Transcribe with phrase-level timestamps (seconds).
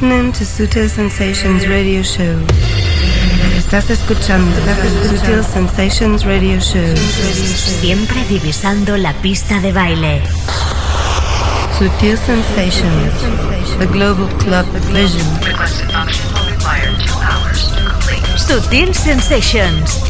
[0.00, 2.40] listening to Sutil Sensations Radio Show.
[3.54, 4.50] Estás escuchando
[5.06, 6.96] Sutil Sensations Radio Show.
[6.96, 10.22] Siempre divisando la pista de baile.
[11.78, 15.26] Sutil Sensations, the global club vision.
[18.38, 20.09] Sutil Sensations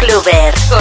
[0.00, 0.79] Planeta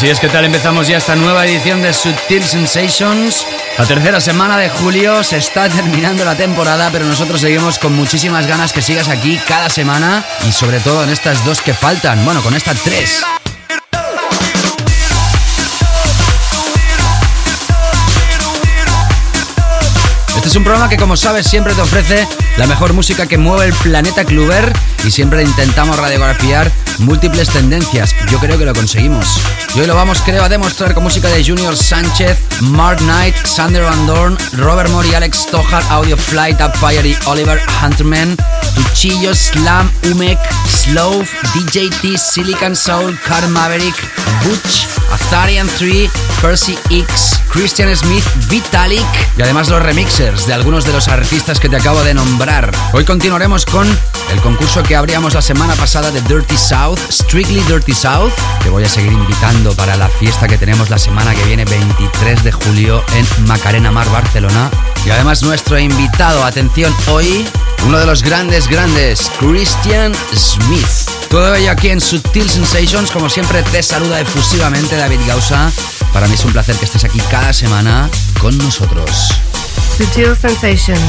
[0.00, 0.46] Así es, que tal?
[0.46, 3.44] Empezamos ya esta nueva edición de Subtil Sensations.
[3.76, 8.46] La tercera semana de julio se está terminando la temporada, pero nosotros seguimos con muchísimas
[8.46, 12.24] ganas que sigas aquí cada semana y sobre todo en estas dos que faltan.
[12.24, 13.22] Bueno, con estas tres.
[20.50, 23.72] Es un programa que como sabes siempre te ofrece la mejor música que mueve el
[23.72, 24.72] planeta Cluber
[25.04, 28.16] y siempre intentamos radiografiar múltiples tendencias.
[28.28, 29.26] Yo creo que lo conseguimos.
[29.76, 33.84] Y hoy lo vamos, creo, a demostrar con música de Junior Sánchez, Mark Knight, Sander
[33.84, 38.36] Van Dorn, Robert Mori, Alex Tojar, Audio Flight, Upfire y Oliver Hunterman,
[38.74, 41.22] Tuchillo, Slam, Umek, Slow,
[41.54, 43.94] DJT, Silicon Soul, Car Maverick,
[44.42, 46.10] Butch, Atharian 3,
[46.42, 49.04] Percy X, Christian Smith, Vitalik
[49.36, 52.70] y además los remixers de algunos de los artistas que te acabo de nombrar.
[52.92, 53.86] Hoy continuaremos con
[54.32, 58.32] el concurso que abríamos la semana pasada de Dirty South, Strictly Dirty South.
[58.62, 62.44] Te voy a seguir invitando para la fiesta que tenemos la semana que viene, 23
[62.44, 64.70] de julio, en Macarena Mar, Barcelona.
[65.04, 67.46] Y además nuestro invitado, atención, hoy,
[67.86, 71.19] uno de los grandes, grandes, Christian Smith.
[71.30, 75.70] Todo ello aquí en Subtil Sensations, como siempre te saluda efusivamente David Gausa.
[76.12, 78.10] Para mí es un placer que estés aquí cada semana
[78.40, 79.28] con nosotros.
[79.96, 81.00] Sutil Sensations,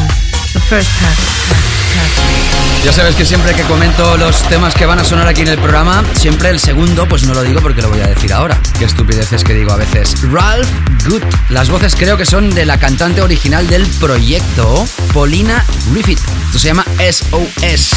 [2.84, 5.58] Ya sabes que siempre que comento los temas que van a sonar aquí en el
[5.60, 8.60] programa, siempre el segundo, pues no lo digo porque lo voy a decir ahora.
[8.78, 10.16] Qué estupideces que digo a veces.
[10.32, 10.68] Ralph
[11.08, 11.22] Good.
[11.50, 16.20] Las voces creo que son de la cantante original del proyecto, Paulina Griffith.
[16.48, 17.92] Esto se llama SOS.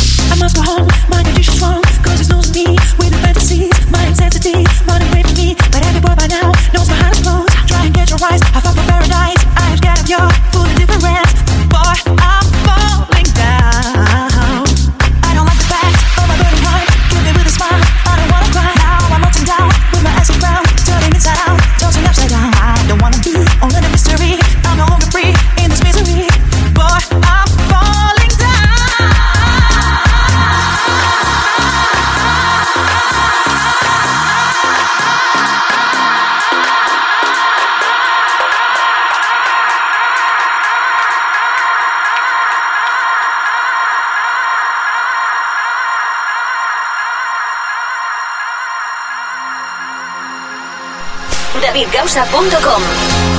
[52.15, 53.34] davidgausa.com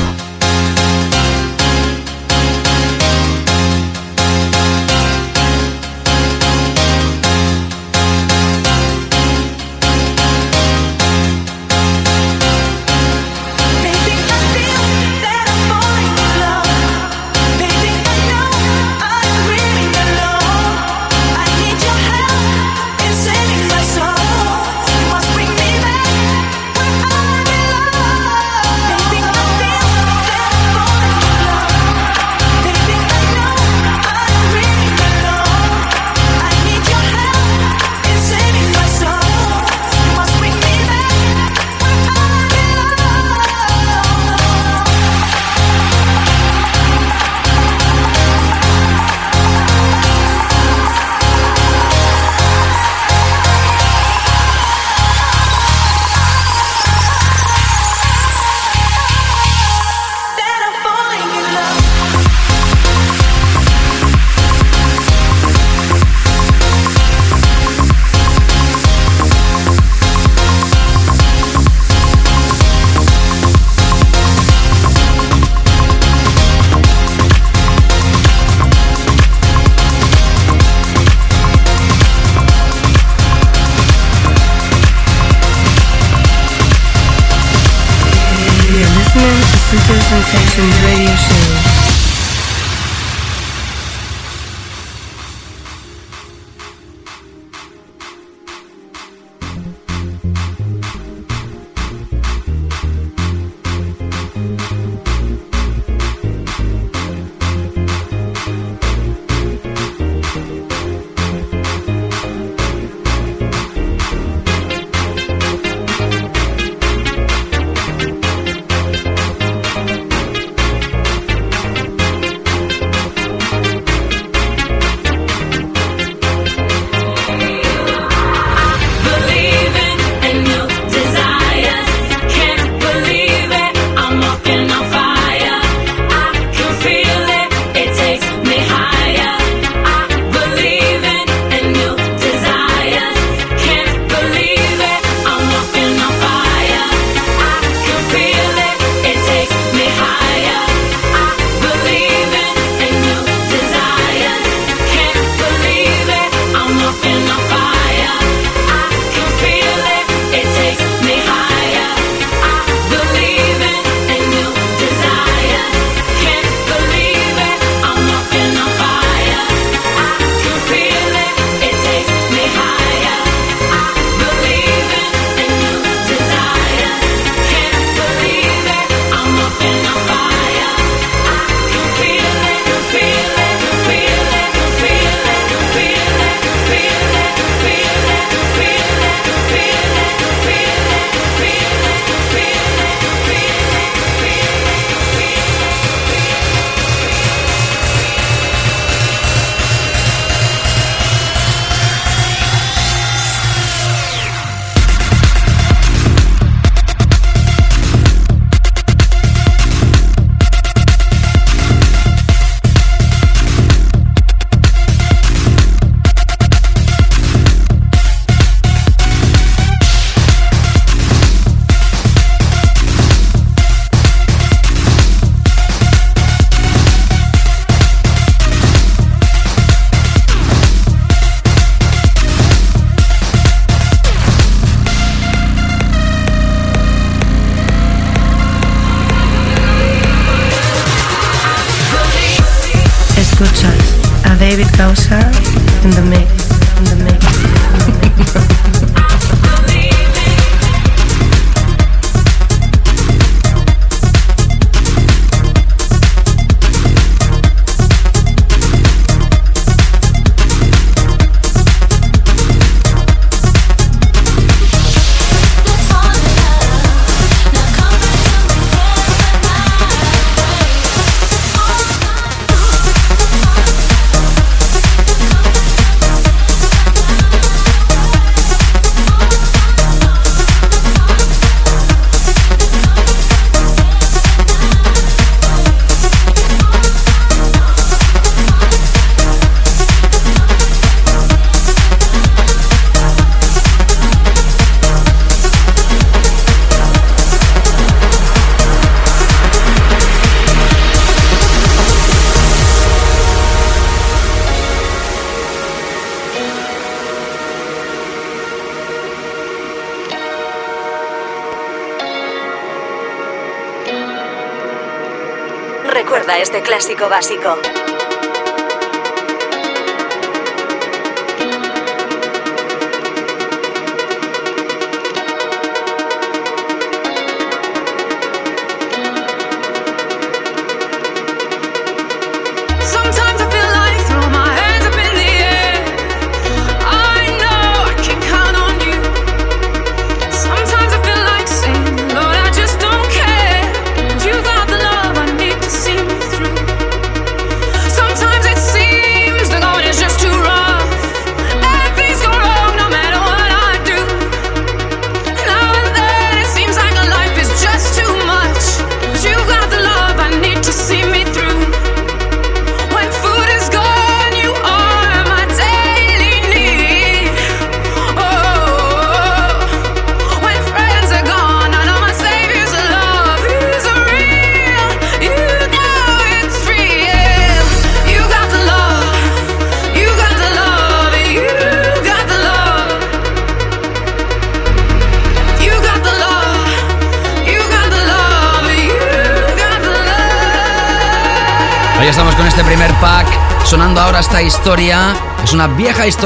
[317.03, 317.64] básico.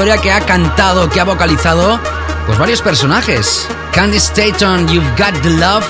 [0.00, 2.00] Que ha cantado, que ha vocalizado,
[2.46, 3.68] pues varios personajes.
[3.92, 5.84] Candy Staton, You've Got the Love.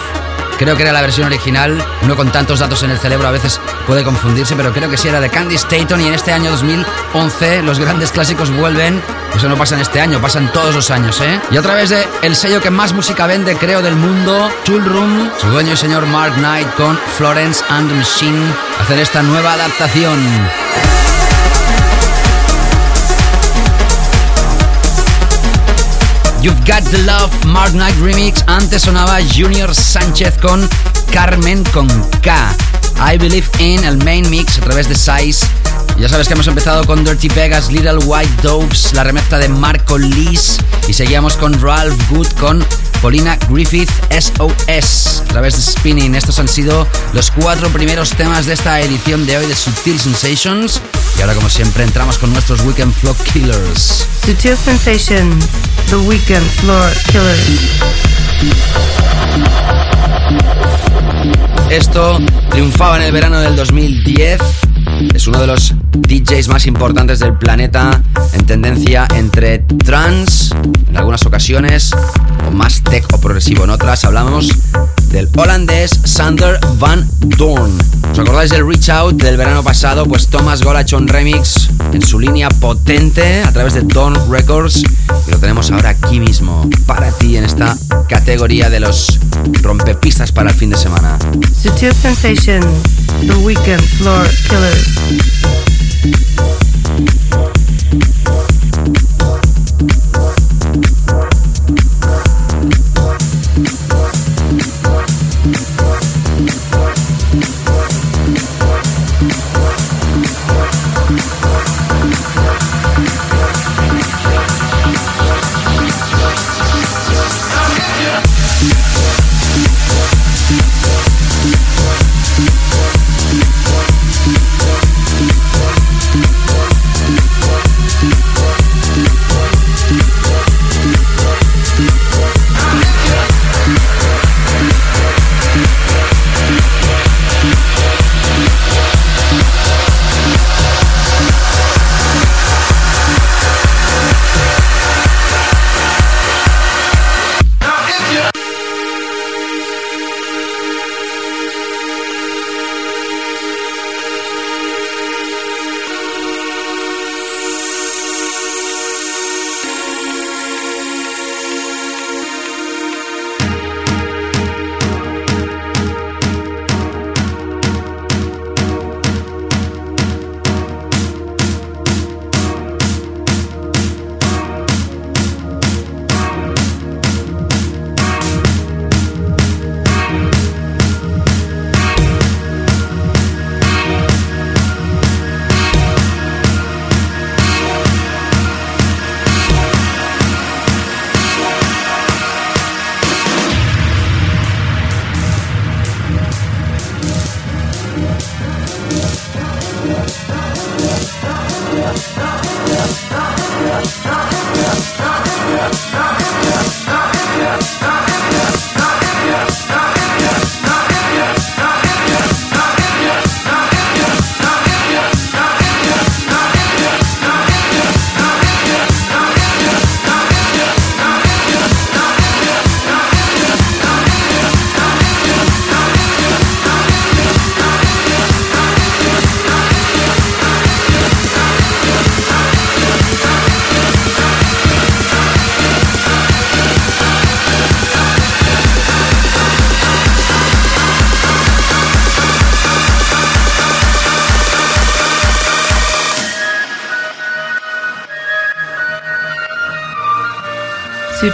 [0.59, 1.81] Creo que era la versión original.
[2.03, 5.07] Uno con tantos datos en el cerebro a veces puede confundirse, pero creo que sí
[5.07, 9.01] era de Candy Staton y en este año 2011 los grandes clásicos vuelven.
[9.35, 11.41] Eso no pasa en este año, pasan todos los años, ¿eh?
[11.53, 15.31] Y a través de el sello que más música vende, creo, del mundo, Tool Room,
[15.41, 20.19] su dueño y señor Mark Knight con Florence and the Machine hacen esta nueva adaptación.
[26.43, 28.43] You've Got the Love, Mark Knight Remix.
[28.47, 30.67] Antes sonaba Junior Sánchez con
[31.13, 31.87] Carmen con
[32.23, 32.57] K.
[32.97, 35.47] I Believe in, el main mix a través de Size.
[35.99, 39.99] Ya sabes que hemos empezado con Dirty Vegas, Little White Dopes, la remezcla de Marco
[39.99, 40.57] Lis.
[40.89, 42.65] Y seguíamos con Ralph Good con
[43.03, 46.15] Paulina Griffith SOS a través de Spinning.
[46.15, 50.81] Estos han sido los cuatro primeros temas de esta edición de hoy de Sutil Sensations.
[51.21, 54.07] Y ahora, como siempre, entramos con nuestros Weekend Floor Killers.
[54.25, 55.45] Sutil Sensations,
[55.91, 57.61] The Weekend Floor Killers.
[61.71, 64.41] Esto triunfaba en el verano del 2010.
[65.13, 68.01] Es uno de los DJs más importantes del planeta
[68.33, 70.55] en tendencia entre trance
[70.89, 71.91] en algunas ocasiones
[72.49, 74.07] o más tech o progresivo en otras.
[74.07, 74.49] Hablamos
[75.11, 77.73] del holandés Sander Van Doorn.
[78.13, 80.07] ¿Os acordáis del Reach Out del verano pasado?
[80.07, 80.63] Pues Thomas
[80.93, 84.83] un remix en su línea potente a través de Dawn Records
[85.27, 87.77] y lo tenemos ahora aquí mismo para ti en esta
[88.09, 89.21] categoría de los
[89.63, 91.19] rompepistas para el fin de semana.
[91.61, 92.63] Sutil Sensation,
[93.21, 95.01] The Weekend Floor Killers.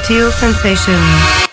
[0.06, 1.45] Sutil Sensations.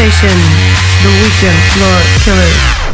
[0.00, 2.89] The Weekend Floor Killers.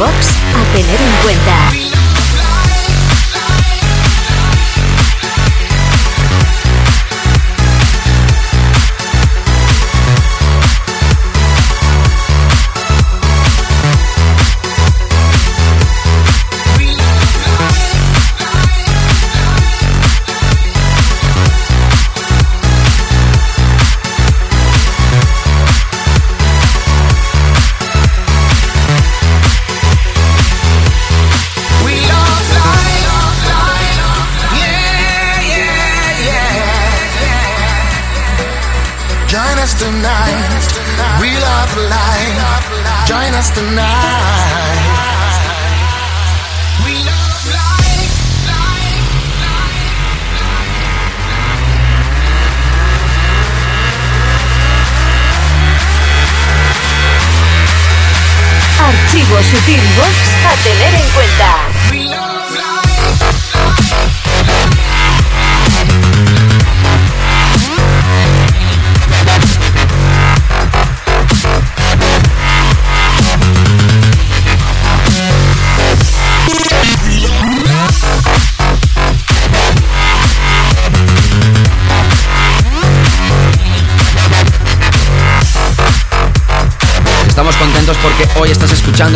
[0.00, 1.59] Box a tener en cuenta.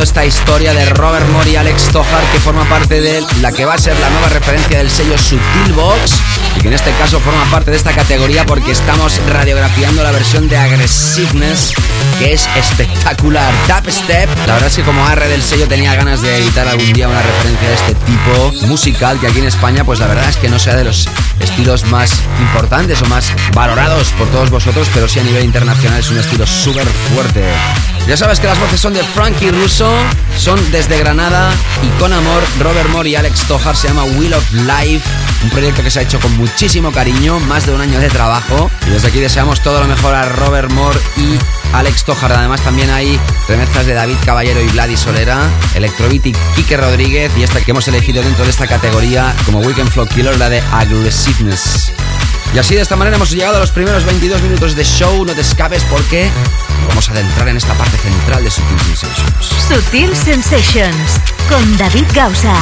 [0.05, 3.73] Esta historia de Robert Moore y Alex Tohar que forma parte de la que va
[3.73, 6.13] a ser la nueva referencia del sello Sutil Box
[6.59, 10.47] y que en este caso forma parte de esta categoría porque estamos radiografiando la versión
[10.51, 11.73] de Aggressiveness
[12.19, 13.51] que es espectacular.
[13.67, 16.93] Tap Step, la verdad es que como arre del sello tenía ganas de editar algún
[16.93, 20.37] día una referencia de este tipo musical que aquí en España pues la verdad es
[20.37, 21.09] que no sea de los
[21.41, 26.11] estilos más importantes o más valorados por todos vosotros, pero sí a nivel internacional es
[26.11, 27.43] un estilo súper fuerte.
[28.07, 29.91] Ya sabes que las voces son de Frankie Russo,
[30.37, 31.51] son desde Granada
[31.83, 35.09] y con amor Robert Moore y Alex Tojar se llama Wheel of Life,
[35.43, 38.71] un proyecto que se ha hecho con muchísimo cariño, más de un año de trabajo
[38.87, 41.39] y desde aquí deseamos todo lo mejor a Robert Moore y
[41.73, 42.33] Alex Tojar.
[42.33, 45.39] Además también hay remezclas de David Caballero y Vladi Solera,
[45.75, 49.91] Electrobeat y Kike Rodríguez y esta que hemos elegido dentro de esta categoría como Weekend
[49.91, 51.91] Flow Killer, la de Aggressiveness.
[52.55, 55.25] Y así de esta manera hemos llegado a los primeros 22 minutos de show.
[55.25, 56.31] No te escapes porque
[56.89, 59.47] vamos a adentrar en esta parte central de Sutil Sensations.
[59.69, 62.55] Sutil Sensations con David Gausa.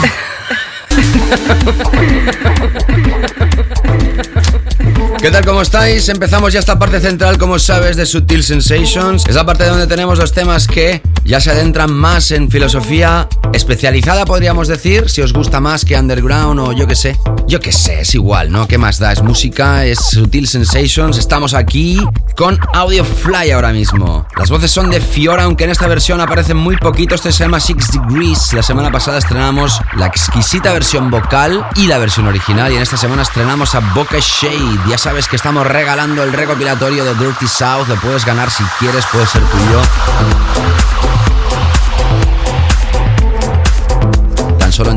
[5.21, 5.45] ¿Qué tal?
[5.45, 6.09] ¿Cómo estáis?
[6.09, 9.25] Empezamos ya esta parte central, como sabes, de Sutil Sensations.
[9.29, 14.25] Es la parte donde tenemos los temas que ya se adentran más en filosofía especializada,
[14.25, 17.17] podríamos decir, si os gusta más que underground o yo que sé.
[17.47, 18.67] Yo que sé, es igual, ¿no?
[18.67, 19.13] ¿Qué más da?
[19.13, 21.19] Es música, es Sutil Sensations.
[21.19, 22.01] Estamos aquí
[22.37, 24.27] con Audio Fly ahora mismo.
[24.37, 27.21] Las voces son de Fiora, aunque en esta versión aparecen muy poquitos.
[27.21, 28.53] Este se llama Six Degrees.
[28.55, 32.73] La semana pasada estrenamos la exquisita versión vocal y la versión original.
[32.73, 34.89] Y en esta semana estrenamos a Boca Shade.
[34.89, 37.87] Ya sabes que estamos regalando el recopilatorio de Dirty South.
[37.89, 40.92] Lo puedes ganar si quieres, puede ser tuyo.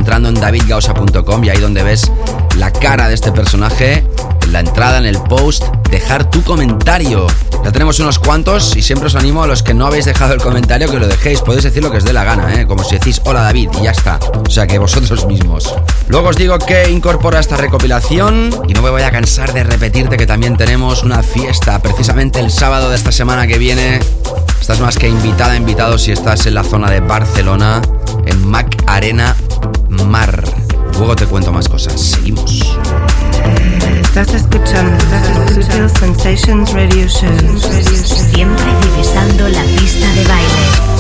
[0.06, 2.12] Entrando en davidgausa.com y ahí donde ves
[2.58, 4.06] la cara de este personaje,
[4.44, 7.26] en la entrada, en el post, dejar tu comentario.
[7.64, 10.42] Ya tenemos unos cuantos y siempre os animo a los que no habéis dejado el
[10.42, 11.42] comentario que lo dejéis.
[11.42, 12.68] Podéis decir lo que os dé la gana, ¿eh?
[12.68, 14.20] como si decís hola David y ya está.
[14.48, 15.74] O sea que vosotros mismos.
[16.08, 20.18] Luego os digo que incorpora esta recopilación y no me voy a cansar de repetirte
[20.18, 24.00] que también tenemos una fiesta precisamente el sábado de esta semana que viene.
[24.62, 27.82] Estás más que invitada, invitado si estás en la zona de Barcelona,
[28.28, 29.36] en Mac Arena
[30.04, 30.44] Mar.
[30.98, 32.00] Luego te cuento más cosas.
[32.00, 32.62] Seguimos.
[34.02, 34.98] Estás escuchando
[36.00, 37.60] Sensations Radio Show.
[37.60, 40.95] Siempre divisando la pista de baile.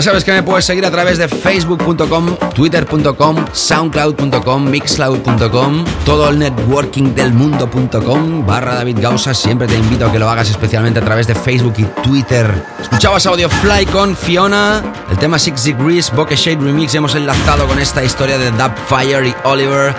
[0.00, 6.38] Ya sabes que me puedes seguir a través de facebook.com, twitter.com, soundcloud.com, mixcloud.com, todo el
[6.38, 9.34] networking del mundo.com, barra David Gausa.
[9.34, 12.50] Siempre te invito a que lo hagas especialmente a través de Facebook y Twitter.
[12.80, 16.94] Escuchabas audio Fly con Fiona, el tema Six Degrees, Bokeh Shade Remix.
[16.94, 18.50] Hemos enlazado con esta historia de
[18.86, 19.94] Fire y Oliver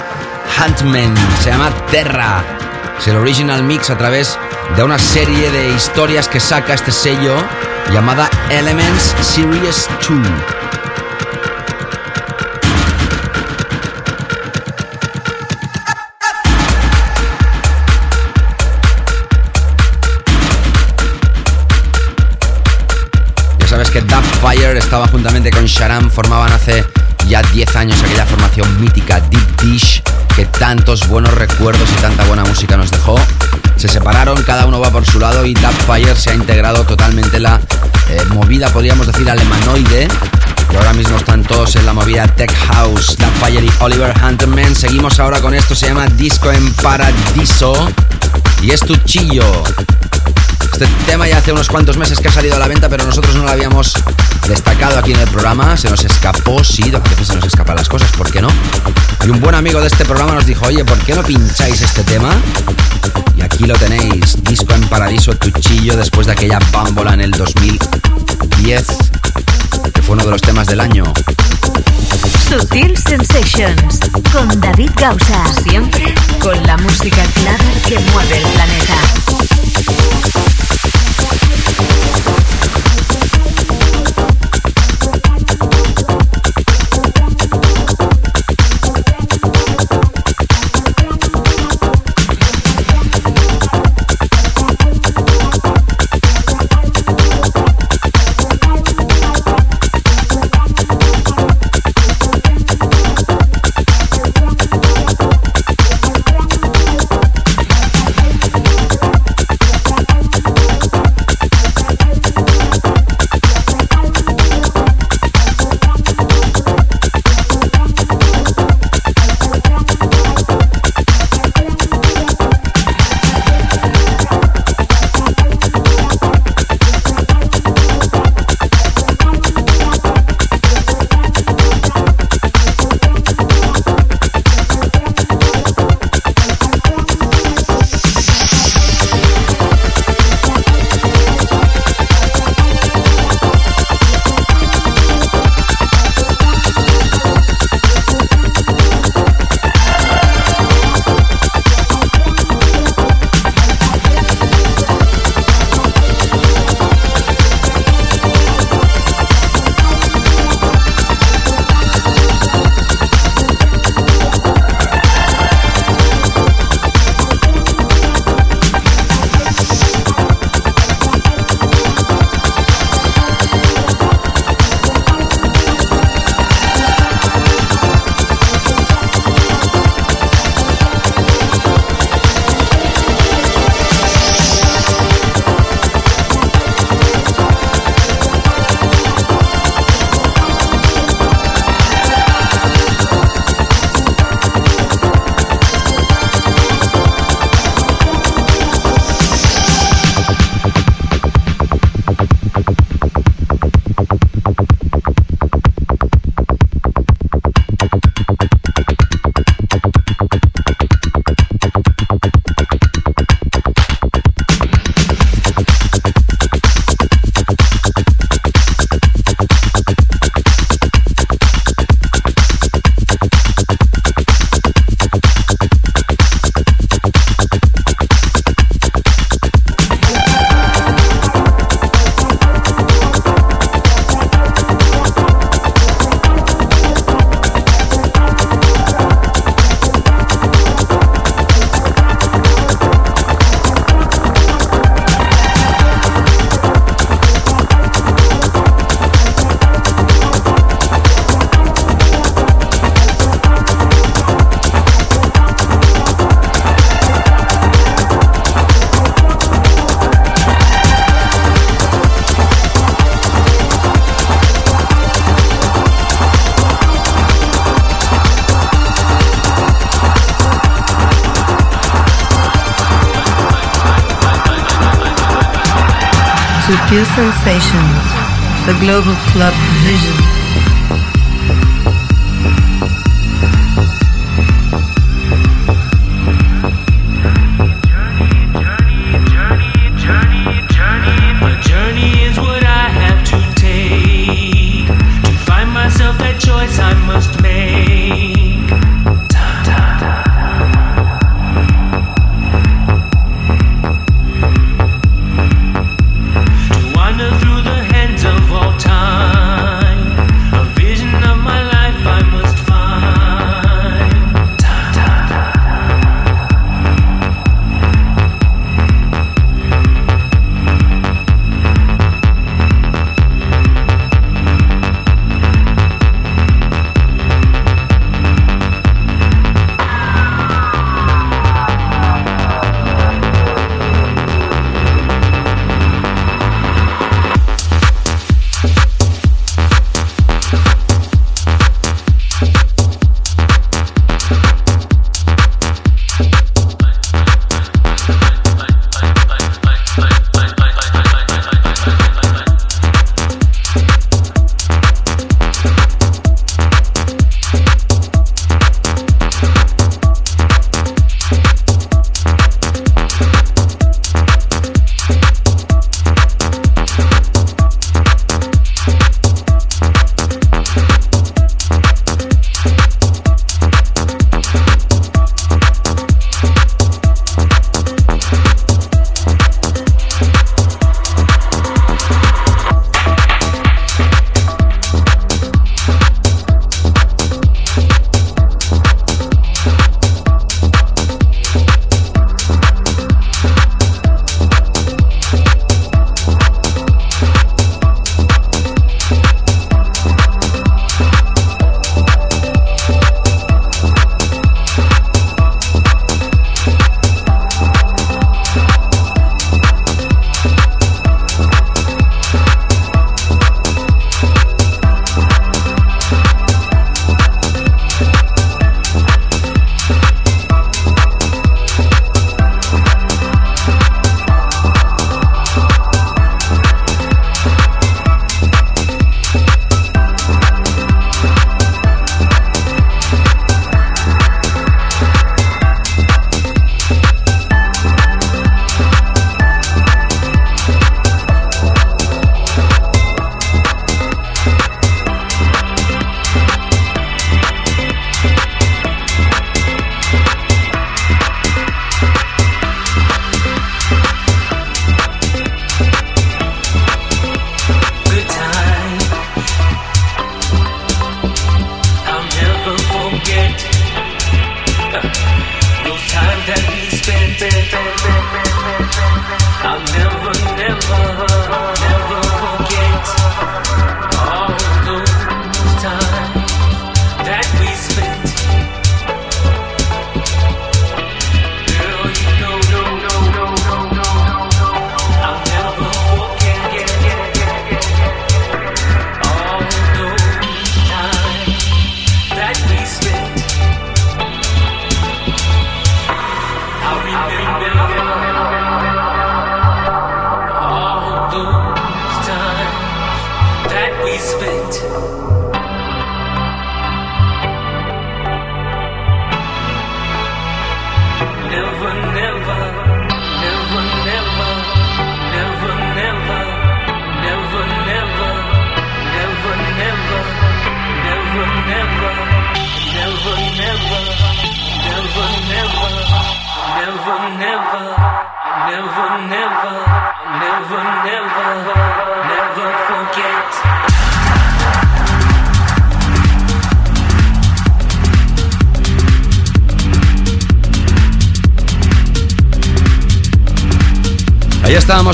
[0.58, 1.14] Huntman.
[1.44, 2.44] Se llama Terra.
[2.98, 4.36] Es el original mix a través
[4.76, 7.36] de una serie de historias que saca este sello
[7.94, 10.20] llamada Elements Series 2.
[23.58, 24.02] Ya sabes que
[24.42, 26.84] Fire estaba juntamente con Sharam, formaban hace
[27.30, 30.04] ya 10 años aquella formación mítica Deep Dish
[30.46, 33.16] tantos buenos recuerdos y tanta buena música nos dejó.
[33.76, 37.44] Se separaron, cada uno va por su lado y Fire se ha integrado totalmente en
[37.44, 37.60] la
[38.10, 40.08] eh, movida, podríamos decir, alemanoide.
[40.72, 43.18] Y ahora mismo están todos en la movida Tech House.
[43.40, 44.76] Fire y Oliver Hunterman.
[44.76, 47.74] Seguimos ahora con esto, se llama Disco en Paradiso.
[48.62, 49.64] Y es tu chillo.
[50.72, 53.36] Este tema ya hace unos cuantos meses que ha salido a la venta, pero nosotros
[53.36, 53.94] no lo habíamos
[54.48, 55.78] destacado aquí en el programa.
[55.78, 58.50] Se nos escapó, sí, a veces se nos escapan las cosas, ¿por qué no?
[59.26, 62.04] Y un buen amigo de este programa nos dijo, oye, ¿por qué no pincháis este
[62.04, 62.34] tema?
[63.36, 68.88] Y aquí lo tenéis, disco en paradiso, cuchillo, después de aquella bámbola en el 2010,
[69.94, 71.04] que fue uno de los temas del año.
[72.50, 74.00] Sutil Sensations,
[74.32, 79.41] con David Gausa, siempre con la música clara que mueve el planeta.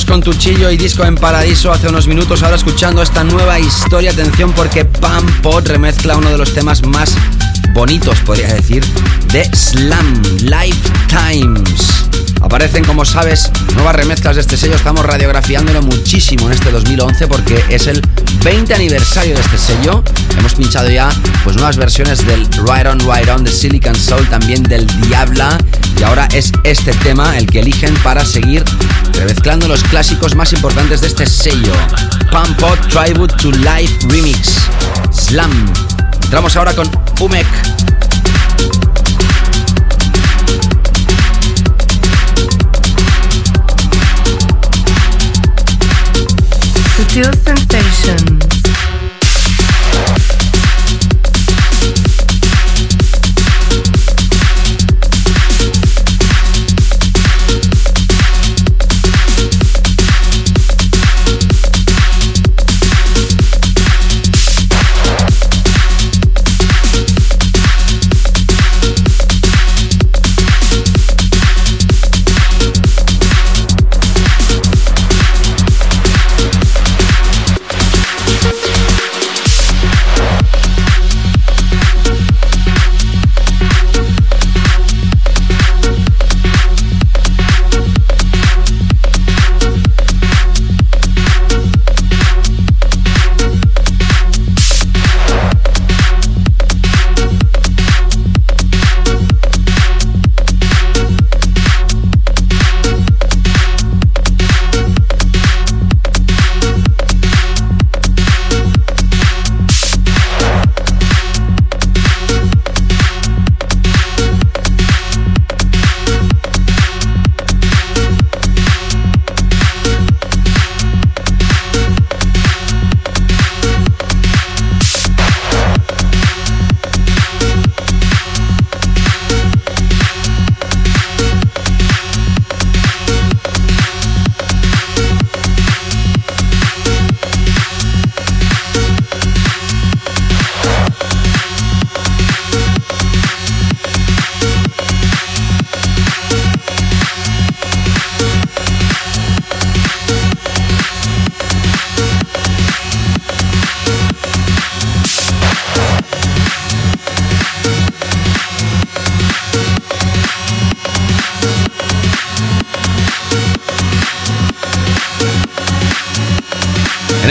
[0.05, 4.11] Con Tuchillo y Disco en Paradiso hace unos minutos, ahora escuchando esta nueva historia.
[4.11, 7.15] Atención porque Pam Pot remezcla uno de los temas más
[7.73, 8.83] bonitos, podría decir,
[9.31, 12.07] de Slam Lifetimes.
[12.41, 14.75] Aparecen, como sabes, nuevas remezclas de este sello.
[14.75, 18.01] Estamos radiografiándolo muchísimo en este 2011 porque es el
[18.43, 20.03] 20 aniversario de este sello.
[20.37, 21.09] Hemos pinchado ya
[21.43, 25.57] pues nuevas versiones del Right On, Right On de Silicon Soul, también del Diabla.
[25.99, 28.63] Y ahora es este tema el que eligen para seguir
[29.17, 31.73] remezclando los clásicos más importantes de este sello.
[32.31, 34.55] Pump Pot Tribute to Life Remix.
[35.11, 35.51] Slam.
[36.23, 36.89] Entramos ahora con
[37.19, 37.47] Umek.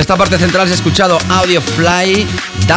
[0.07, 2.25] Esta parte central se ha escuchado Audio Fly,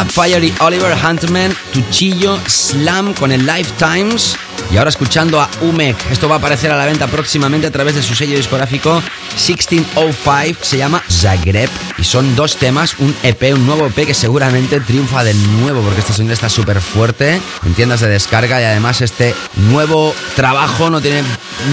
[0.08, 4.36] Fire y Oliver Huntman, Tuchillo, Slam con el Lifetimes.
[4.72, 5.96] Y ahora escuchando a Umek.
[6.10, 9.00] Esto va a aparecer a la venta próximamente a través de su sello discográfico
[9.34, 10.58] 1605.
[10.60, 11.70] Se llama Zagreb.
[11.98, 16.00] Y son dos temas, un EP, un nuevo EP que seguramente triunfa de nuevo porque
[16.00, 21.00] este sonido está súper fuerte en tiendas de descarga y además este nuevo trabajo no
[21.00, 21.22] tiene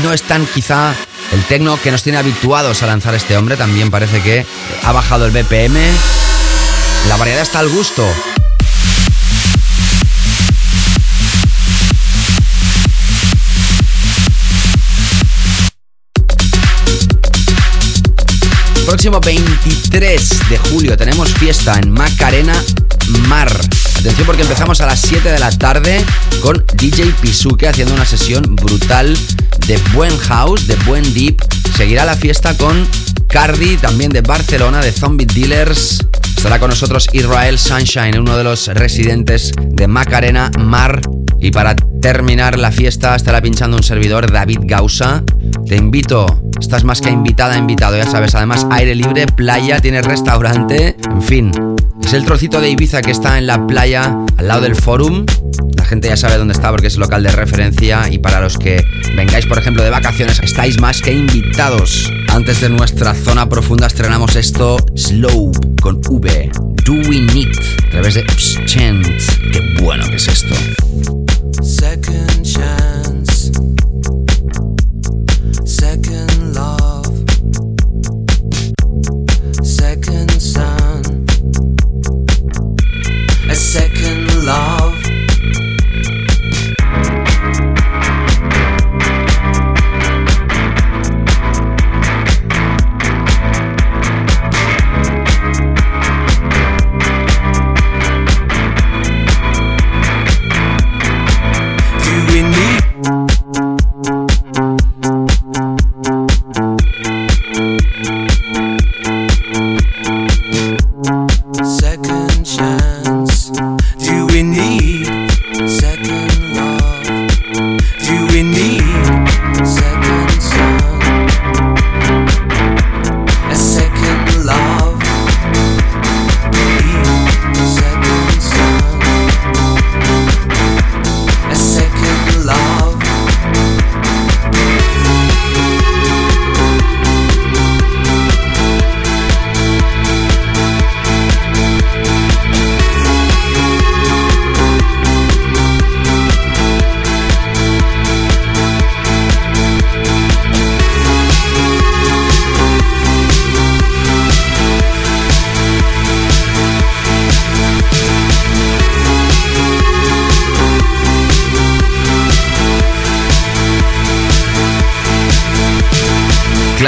[0.04, 0.94] no es tan quizá
[1.32, 4.46] el tecno que nos tiene habituados a lanzar este hombre también parece que
[4.84, 5.78] ha bajado el BPM.
[7.08, 8.06] La variedad está al gusto.
[18.86, 22.56] Próximo 23 de julio tenemos fiesta en Macarena
[23.28, 23.50] Mar.
[24.00, 26.04] Atención porque empezamos a las 7 de la tarde
[26.42, 29.18] con DJ Pisuke haciendo una sesión brutal
[29.68, 31.42] de buen house, de buen deep.
[31.76, 32.88] Seguirá la fiesta con
[33.28, 36.00] Cardi, también de Barcelona, de Zombie Dealers.
[36.38, 41.02] Estará con nosotros Israel Sunshine, uno de los residentes de Macarena Mar.
[41.40, 45.24] Y para terminar la fiesta estará pinchando un servidor David Gausa.
[45.68, 48.36] Te invito, estás más que invitada, invitado, ya sabes.
[48.36, 51.52] Además, aire libre, playa, tienes restaurante, en fin.
[52.02, 55.26] Es el trocito de Ibiza que está en la playa, al lado del Forum
[55.88, 58.84] gente ya sabe dónde está porque es local de referencia y para los que
[59.16, 62.12] vengáis, por ejemplo, de vacaciones, estáis más que invitados.
[62.28, 66.52] Antes de nuestra zona profunda estrenamos esto Slow con V,
[66.86, 67.58] Doing It,
[67.88, 68.26] a través de
[68.66, 69.08] Chant.
[69.52, 70.56] Qué bueno que es esto.
[71.64, 72.97] Second chance.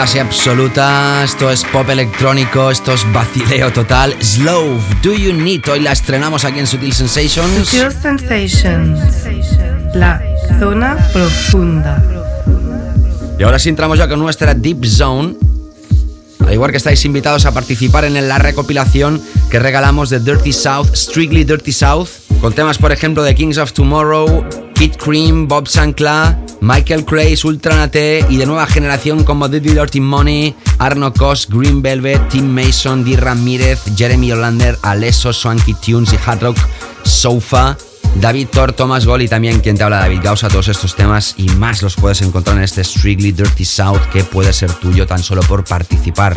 [0.09, 4.15] Clase absoluta, esto es pop electrónico, esto es vacileo total.
[4.19, 7.67] Slow, Do You Need, hoy la estrenamos aquí en Sutil Sensations.
[7.67, 8.99] Sutil Sensations,
[9.93, 10.19] la
[10.57, 12.01] zona profunda.
[13.37, 15.35] Y ahora sí entramos ya con nuestra Deep Zone.
[16.43, 20.95] Al igual que estáis invitados a participar en la recopilación que regalamos de Dirty South,
[20.95, 22.09] Strictly Dirty South,
[22.41, 24.43] con temas por ejemplo de Kings of Tomorrow,
[24.73, 30.55] Kid Cream, Bob Sancla, Michael Craze, Ultranate y de nueva generación como Diddy Dirty Money,
[30.77, 36.41] Arno Koss, Green Velvet, Tim Mason, Di Ramírez, Jeremy Olander, Alesso, Swanky Tunes y Hard
[36.41, 36.57] Rock
[37.03, 37.77] Sofa.
[38.15, 41.47] David Thor, Thomas Gold y también quien te habla David Gausa, todos estos temas y
[41.49, 45.41] más los puedes encontrar en este Strictly Dirty South que puede ser tuyo tan solo
[45.43, 46.35] por participar.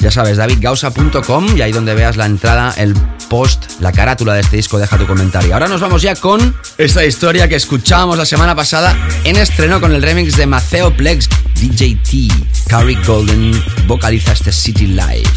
[0.00, 2.94] Ya sabes, davidgausa.com y ahí donde veas la entrada, el
[3.28, 5.52] post, la carátula de este disco, deja tu comentario.
[5.52, 9.92] Ahora nos vamos ya con esta historia que escuchábamos la semana pasada en estreno con
[9.92, 12.66] el remix de Maceo Plex, DJT.
[12.66, 13.52] Carrie Golden
[13.86, 15.30] vocaliza este City Life.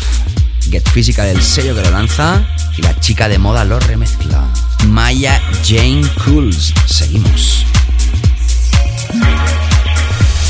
[0.71, 2.41] Get Physical, el sello que lo lanza,
[2.77, 4.47] y la chica de moda lo remezcla.
[4.87, 6.73] Maya Jane Cools.
[6.85, 7.65] Seguimos.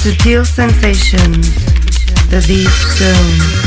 [0.03, 1.49] Sutil Sensations,
[2.30, 3.62] The Deep Zone.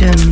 [0.00, 0.29] Sensations,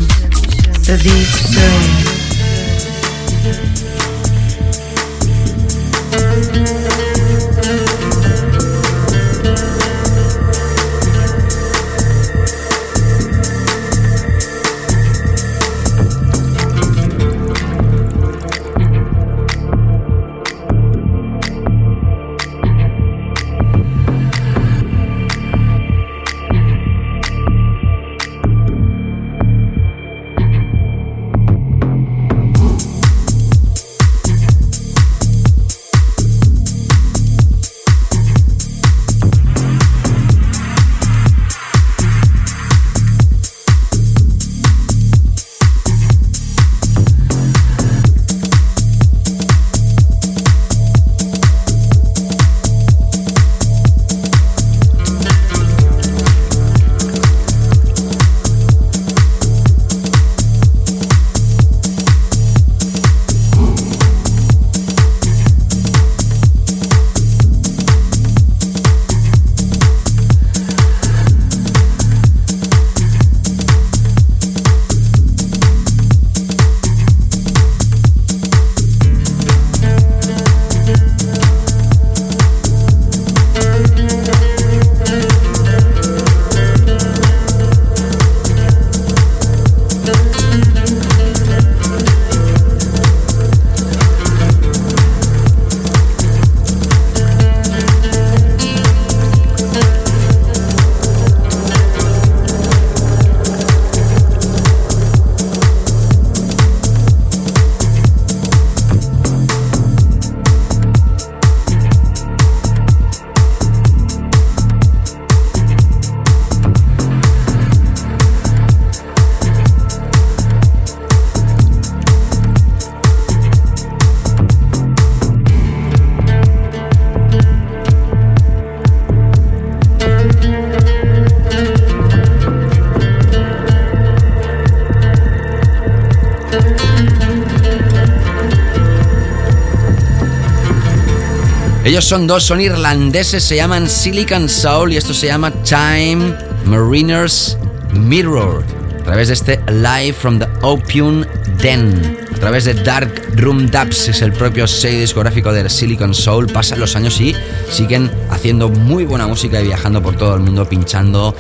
[141.99, 146.33] Ellos son dos, son irlandeses, se llaman Silicon Soul y esto se llama Time
[146.65, 147.59] Mariners
[147.93, 148.63] Mirror.
[149.01, 151.25] A través de este Live from the Opium
[151.61, 152.17] Den.
[152.33, 156.47] A través de Dark Room Dubs, es el propio sello discográfico de Silicon Soul.
[156.47, 157.35] Pasan los años y
[157.69, 161.35] siguen haciendo muy buena música y viajando por todo el mundo, pinchando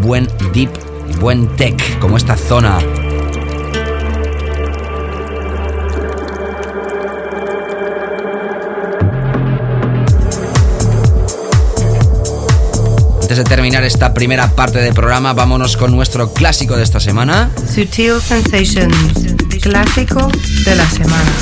[0.00, 0.70] buen deep,
[1.18, 2.78] buen tech, como esta zona
[13.24, 17.50] Antes de terminar esta primera parte del programa, vámonos con nuestro clásico de esta semana.
[17.74, 20.28] Sutil Sensations, clásico
[20.66, 21.32] de la semana.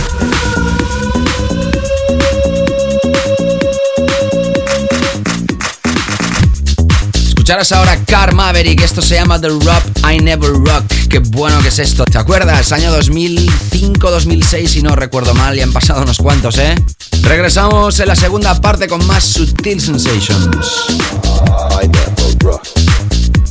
[7.27, 10.85] Escucharás ahora Car Maverick, esto se llama The Rock I Never Rock.
[11.11, 12.05] Qué bueno que es esto.
[12.05, 12.71] ¿Te acuerdas?
[12.71, 16.77] Año 2005-2006, si no recuerdo mal, y han pasado unos cuantos, ¿eh?
[17.23, 21.32] Regresamos en la segunda parte con más Sutil Sensations.
[21.55, 22.65] I never rock.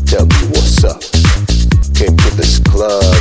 [0.05, 1.01] Tell me what's up.
[1.93, 3.20] Came to this club,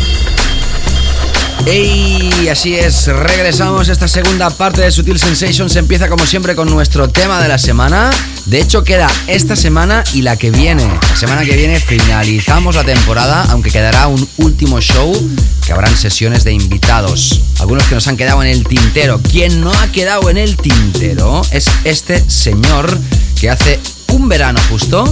[1.65, 2.49] ¡Ey!
[2.49, 3.87] Así es, regresamos.
[3.87, 8.09] Esta segunda parte de Sutil Sensations empieza como siempre con nuestro tema de la semana.
[8.45, 10.85] De hecho, queda esta semana y la que viene.
[10.85, 15.13] La semana que viene finalizamos la temporada, aunque quedará un último show
[15.65, 17.41] que habrán sesiones de invitados.
[17.59, 19.21] Algunos que nos han quedado en el tintero.
[19.21, 22.97] Quien no ha quedado en el tintero es este señor
[23.39, 25.03] que hace un verano justo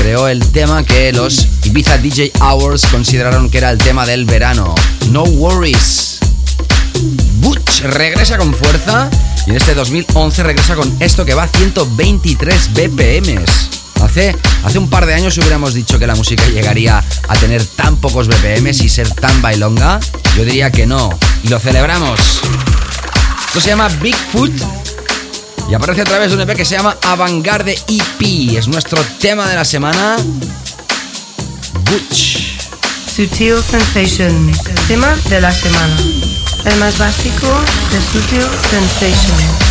[0.00, 4.74] creó el tema que los Ibiza DJ Hours consideraron que era el tema del verano.
[5.10, 6.20] No Worries.
[7.40, 9.10] Butch regresa con fuerza
[9.46, 13.44] y en este 2011 regresa con esto que va a 123 BPM.
[14.02, 14.34] Hace,
[14.64, 18.26] hace un par de años hubiéramos dicho que la música llegaría a tener tan pocos
[18.26, 20.00] BPM y ser tan bailonga.
[20.34, 21.10] Yo diría que no.
[21.42, 22.40] Y lo celebramos.
[23.48, 24.52] Esto se llama Bigfoot
[25.70, 28.56] y aparece a través de un EP que se llama Avantgarde EP.
[28.56, 30.16] Es nuestro tema de la semana.
[31.84, 32.58] Butch.
[33.14, 34.58] Sutil Sensations,
[34.88, 35.96] tema de la semana.
[36.64, 37.46] El más básico
[37.92, 39.69] de Sutil Sensations.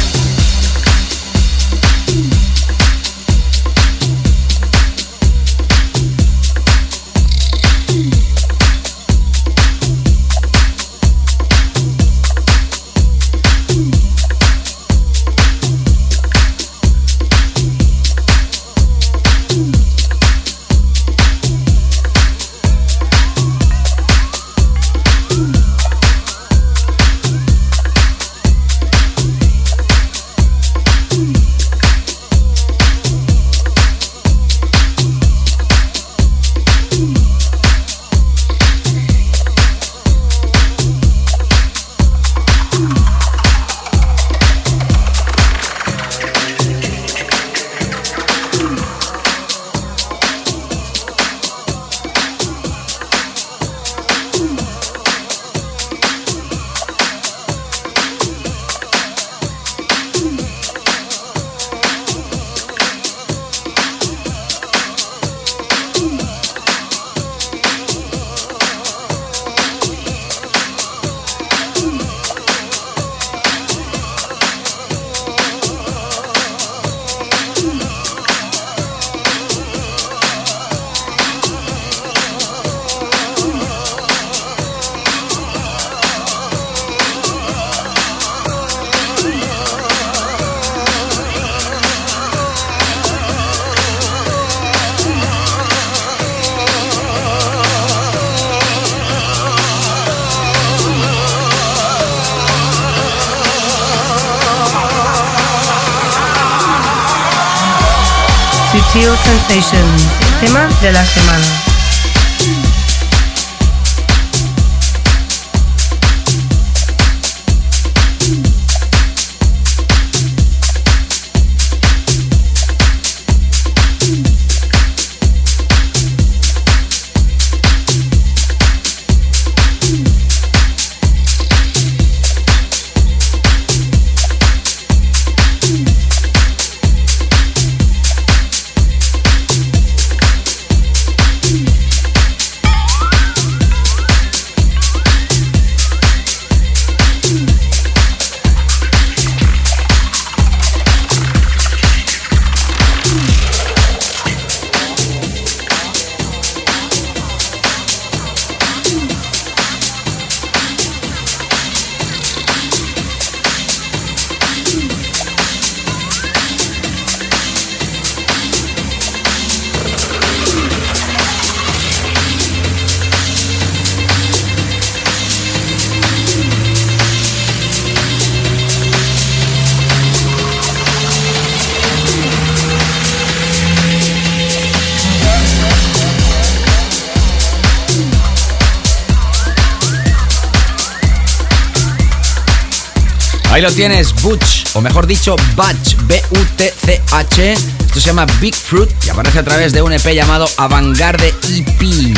[193.60, 197.54] Ahí lo tienes, Butch, o mejor dicho, Butch, B-U-T-C-H.
[197.54, 202.16] Esto se llama Big Fruit y aparece a través de un EP llamado Avantgarde EP.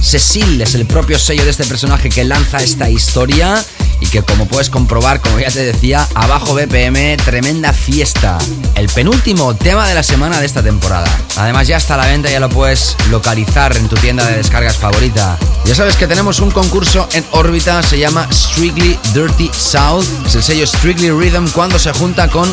[0.00, 3.62] Cecil es el propio sello de este personaje que lanza esta historia
[4.00, 8.38] y que como puedes comprobar, como ya te decía, abajo BPM, tremenda fiesta.
[8.74, 11.14] El penúltimo tema de la semana de esta temporada.
[11.38, 14.76] Además ya está a la venta, ya lo puedes localizar en tu tienda de descargas
[14.76, 15.38] favorita.
[15.64, 20.04] Ya sabes que tenemos un concurso en órbita, se llama Strictly Dirty South.
[20.26, 22.52] Es el sello Strictly Rhythm cuando se junta con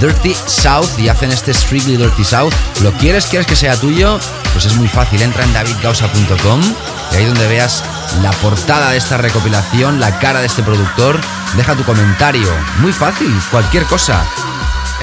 [0.00, 2.54] Dirty South y hacen este Strictly Dirty South.
[2.82, 3.26] ¿Lo quieres?
[3.26, 4.18] ¿Quieres que sea tuyo?
[4.52, 6.60] Pues es muy fácil, entra en davidgausa.com
[7.12, 7.84] y ahí donde veas
[8.22, 11.20] la portada de esta recopilación, la cara de este productor,
[11.56, 12.48] deja tu comentario.
[12.78, 14.24] Muy fácil, cualquier cosa.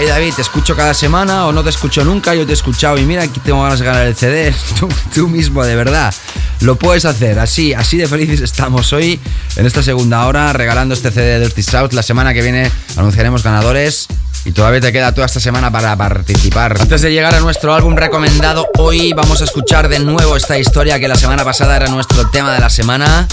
[0.01, 2.97] Hey David, te escucho cada semana o no te escucho nunca, yo te he escuchado
[2.97, 4.55] y mira, aquí tengo ganas de ganar el CD.
[5.13, 6.13] Tú, mismo, de verdad.
[6.61, 9.19] Lo puedes hacer, así, así de felices estamos hoy
[9.57, 11.91] en esta segunda hora regalando este CD de Dirty South.
[11.91, 14.07] La semana que viene anunciaremos ganadores
[14.45, 16.77] y todavía te queda toda esta semana para participar.
[16.79, 20.97] Antes de llegar a nuestro álbum recomendado, hoy vamos a escuchar de nuevo esta historia
[21.01, 23.27] que la semana pasada era nuestro tema de la semana.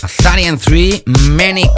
[0.00, 1.70] Azarian 3, Manic.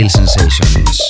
[0.00, 1.09] En Subtil Sensations.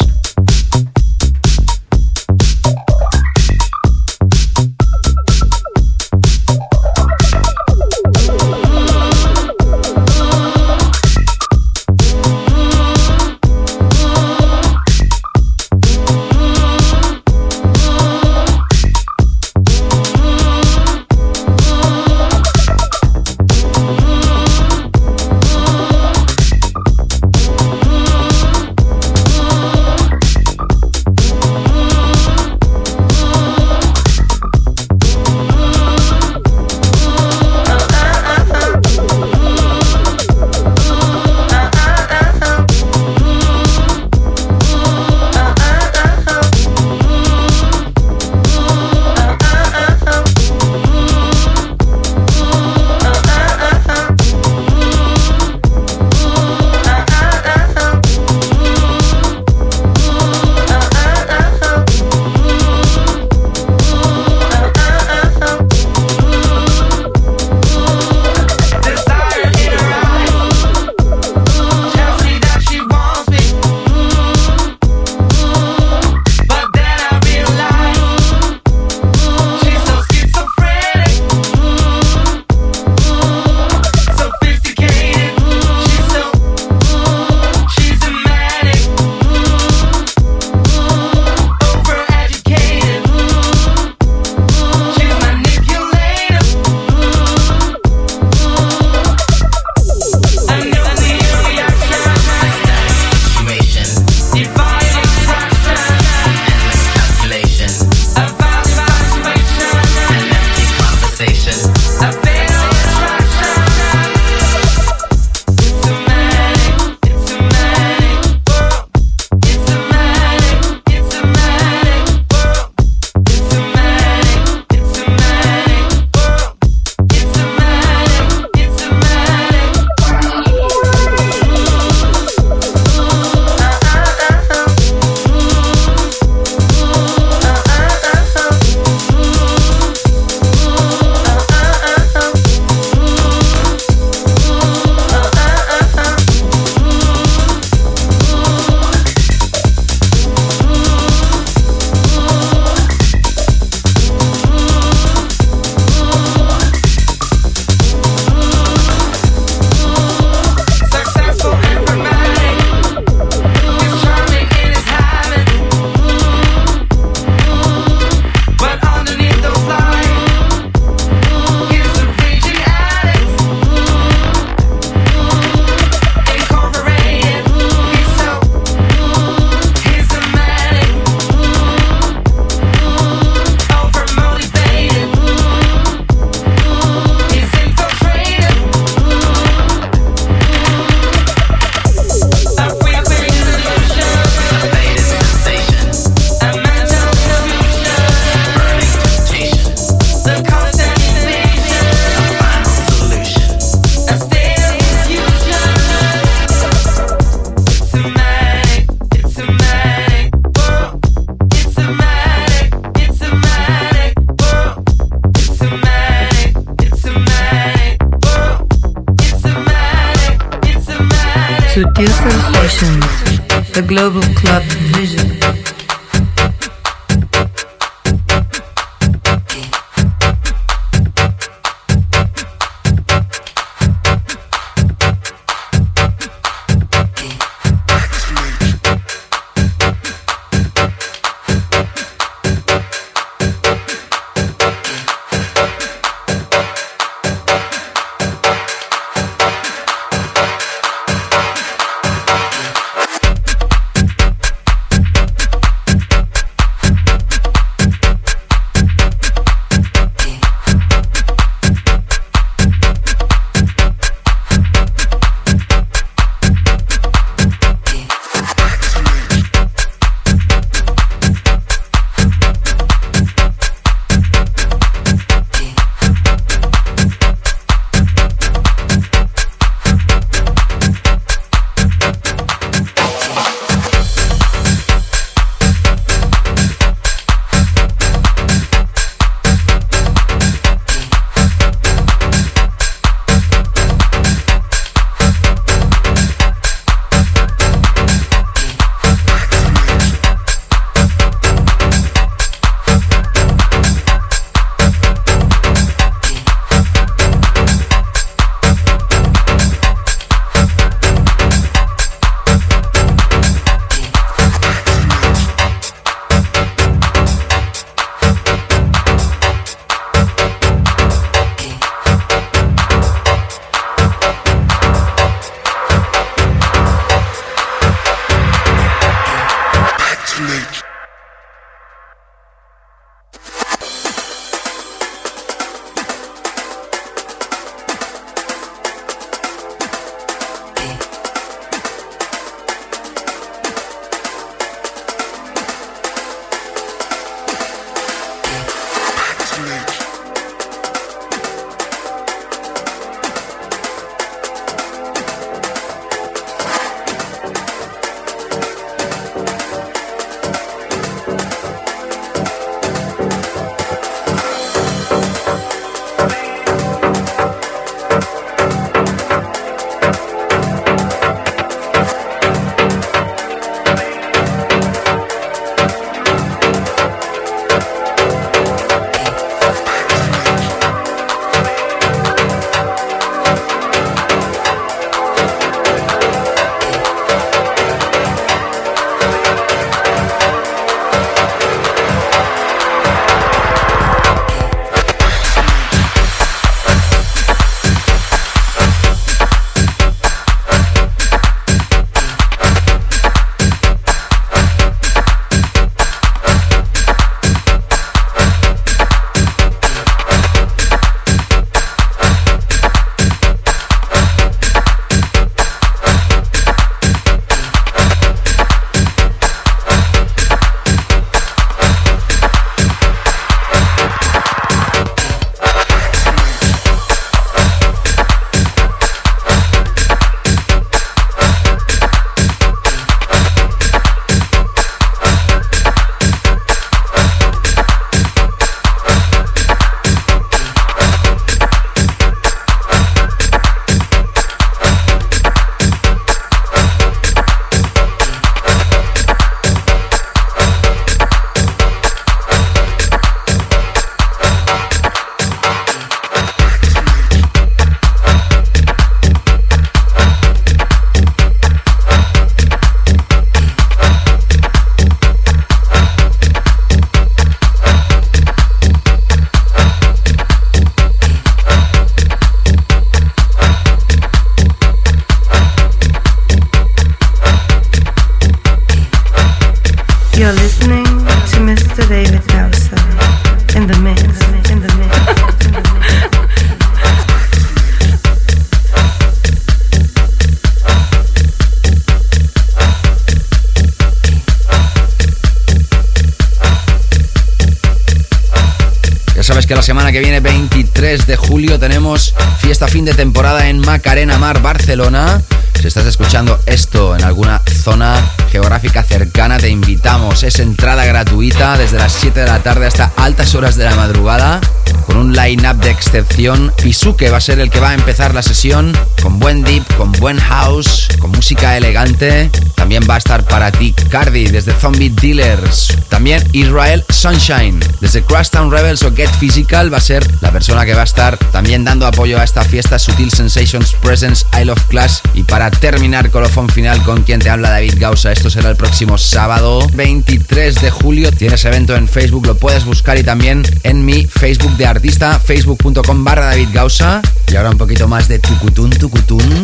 [500.13, 505.41] Que viene, 23 de julio, tenemos fiesta fin de temporada en Macarena Mar, Barcelona.
[505.81, 510.43] Si estás escuchando esto en alguna zona geográfica cercana, te invitamos.
[510.43, 514.61] Es entrada gratuita desde las 7 de la tarde hasta altas horas de la madrugada
[515.07, 516.73] con un line-up de excepción.
[516.83, 520.13] Pisuke va a ser el que va a empezar la sesión con buen deep, con
[520.13, 522.51] buen house, con música elegante.
[522.91, 525.97] También va a estar para ti Cardi desde Zombie Dealers.
[526.09, 530.95] También Israel Sunshine desde Crosstown Rebels o Get Physical va a ser la persona que
[530.95, 535.23] va a estar también dando apoyo a esta fiesta Sutil Sensations Presence Isle of Class.
[535.35, 539.19] Y para terminar colofón final con quien te habla David Gausa, esto será el próximo
[539.19, 541.31] sábado 23 de julio.
[541.31, 546.25] Tienes evento en Facebook, lo puedes buscar y también en mi Facebook de artista, facebook.com
[546.25, 547.23] barra David Gausa.
[547.47, 549.63] Y ahora un poquito más de tucutún, tucutún,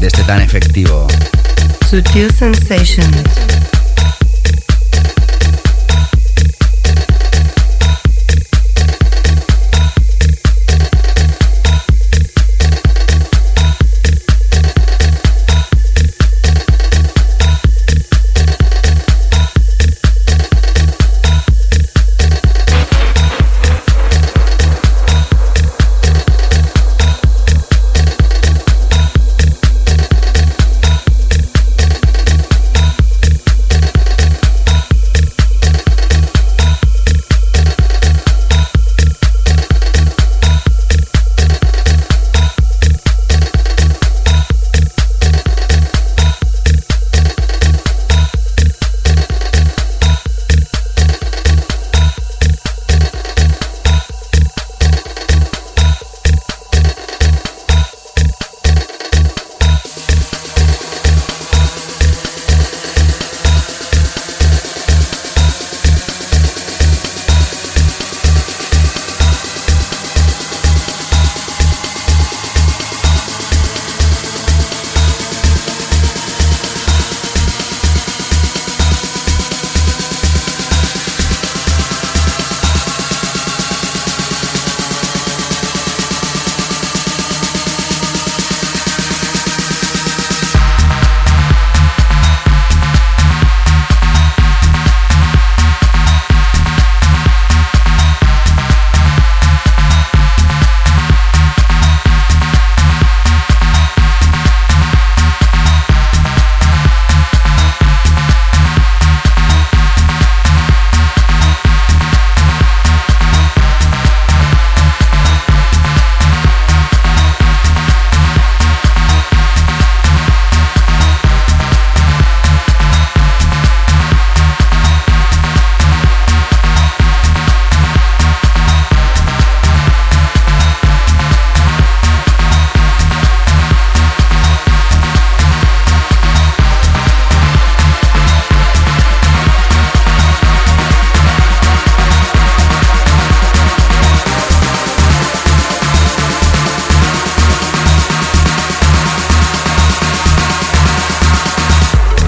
[0.00, 1.06] de este tan efectivo.
[1.88, 3.77] Sutil Sensations.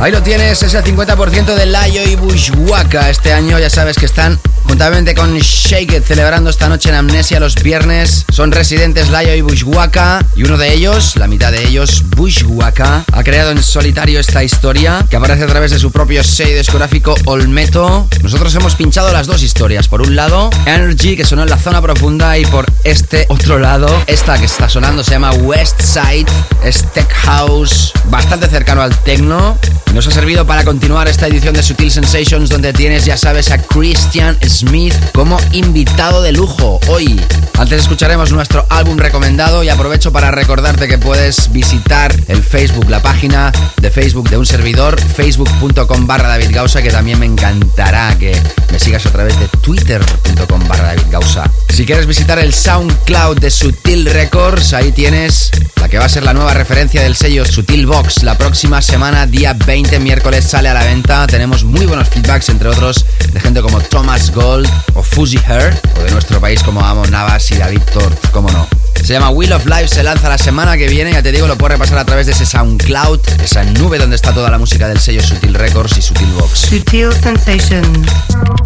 [0.00, 3.10] Ahí lo tienes, es el 50% de Layo y Bushwaka.
[3.10, 7.38] Este año ya sabes que están juntamente con Shake It celebrando esta noche en Amnesia
[7.38, 8.24] los viernes.
[8.32, 13.22] Son residentes Layo y Bushwaka y uno de ellos, la mitad de ellos, Bushwaka, ha
[13.22, 18.08] creado en solitario esta historia que aparece a través de su propio sello discográfico Olmeto.
[18.22, 19.86] Nosotros hemos pinchado las dos historias.
[19.86, 24.02] Por un lado, Energy que sonó en la zona profunda y por este otro lado,
[24.06, 26.30] esta que está sonando se llama West Side,
[26.64, 29.58] es tech house, bastante cercano al techno
[29.94, 33.58] nos ha servido para continuar esta edición de Sutil Sensations donde tienes, ya sabes, a
[33.58, 37.20] Christian Smith como invitado de lujo hoy.
[37.58, 43.02] Antes escucharemos nuestro álbum recomendado y aprovecho para recordarte que puedes visitar el Facebook, la
[43.02, 48.40] página de Facebook de un servidor, facebook.com barra David Gausa, que también me encantará que
[48.72, 51.50] me sigas a través de twitter.com barra David Gausa.
[51.68, 55.50] Si quieres visitar el SoundCloud de Sutil Records, ahí tienes
[55.80, 58.22] la que va a ser la nueva referencia del sello Sutil Box.
[58.22, 61.26] La próxima semana, día 20, miércoles, sale a la venta.
[61.26, 66.02] Tenemos muy buenos feedbacks, entre otros, de gente como Thomas Gold o Fuzzy Hair, o
[66.02, 68.68] de nuestro país como Amo Navas y David Tort, cómo no.
[69.02, 71.56] Se llama Wheel of Life, se lanza la semana que viene, ya te digo, lo
[71.56, 75.00] puedes repasar a través de ese SoundCloud, esa nube donde está toda la música del
[75.00, 76.60] sello Sutil Records y Sutil Box.
[76.60, 78.06] Sutil Sensations.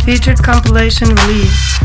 [0.05, 1.79] Featured compilation release.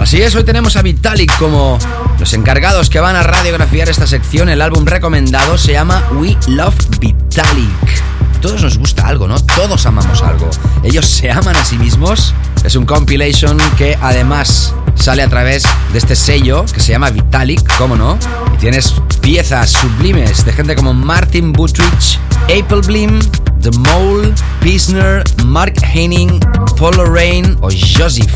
[0.00, 1.78] Así es, hoy tenemos a Vitalik como
[2.18, 4.48] los encargados que van a radiografiar esta sección.
[4.48, 8.02] El álbum recomendado se llama We Love Vitalik.
[8.40, 9.38] Todos nos gusta algo, ¿no?
[9.44, 10.48] Todos amamos algo.
[10.82, 12.32] Ellos se aman a sí mismos
[12.64, 17.76] Es un compilation que además sale a través de este sello que se llama Vitalik,
[17.76, 18.18] ¿cómo no?
[18.54, 23.20] Y tienes piezas sublimes de gente como Martin Butrich, April Blim,
[23.60, 24.32] The Mole,
[24.62, 26.40] Pisner, Mark Henning,
[26.78, 28.32] Paul Lorraine o Joseph.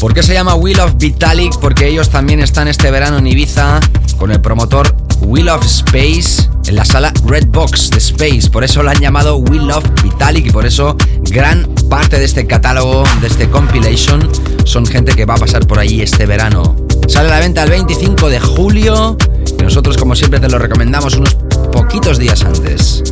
[0.00, 1.58] ¿Por qué se llama Wheel of Vitalik?
[1.58, 3.80] Porque ellos también están este verano en Ibiza
[4.18, 8.50] con el promotor Wheel of Space en la sala Red Box de Space.
[8.50, 10.96] Por eso lo han llamado Wheel of Vitalik y por eso
[11.30, 14.28] gran parte de este catálogo, de este compilation,
[14.64, 16.76] son gente que va a pasar por ahí este verano.
[17.08, 19.16] Sale a la venta el 25 de julio
[19.58, 21.34] y nosotros como siempre te lo recomendamos unos
[21.72, 23.02] poquitos días antes.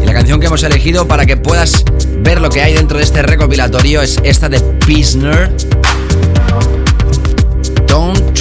[0.00, 1.84] Y la canción que hemos elegido para que puedas
[2.20, 5.54] ver lo que hay dentro de este recopilatorio es esta de Pisner.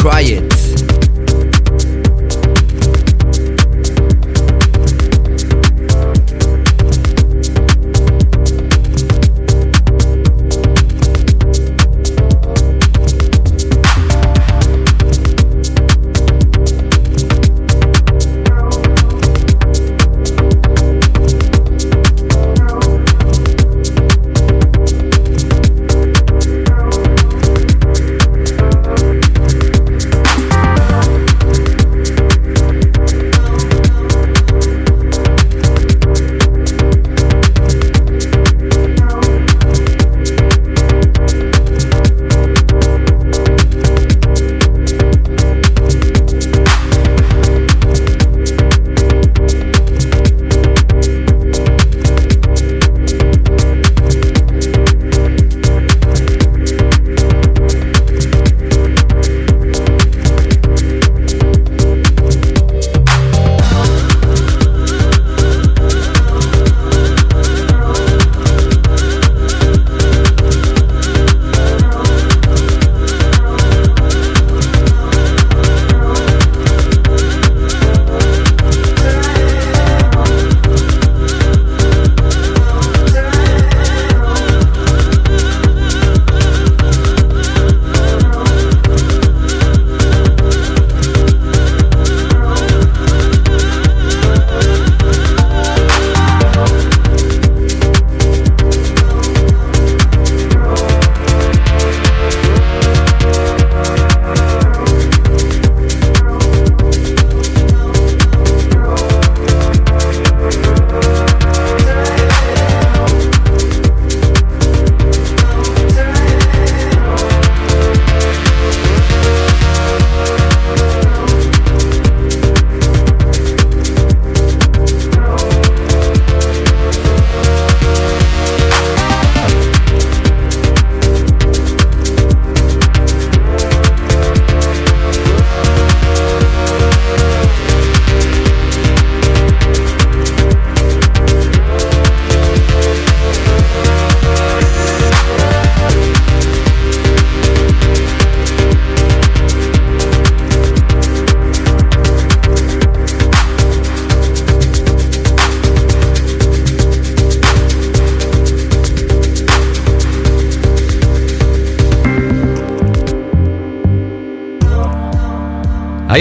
[0.01, 0.60] Try it.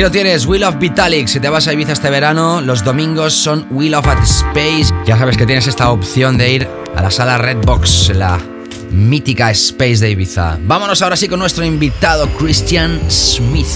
[0.00, 1.28] Ahí lo tienes, Wheel of Vitalik.
[1.28, 4.94] Si te vas a Ibiza este verano, los domingos son Wheel of at Space.
[5.04, 8.40] Ya sabes que tienes esta opción de ir a la sala Redbox, la
[8.90, 10.56] mítica Space de Ibiza.
[10.62, 13.66] Vámonos ahora sí con nuestro invitado, Christian Smith.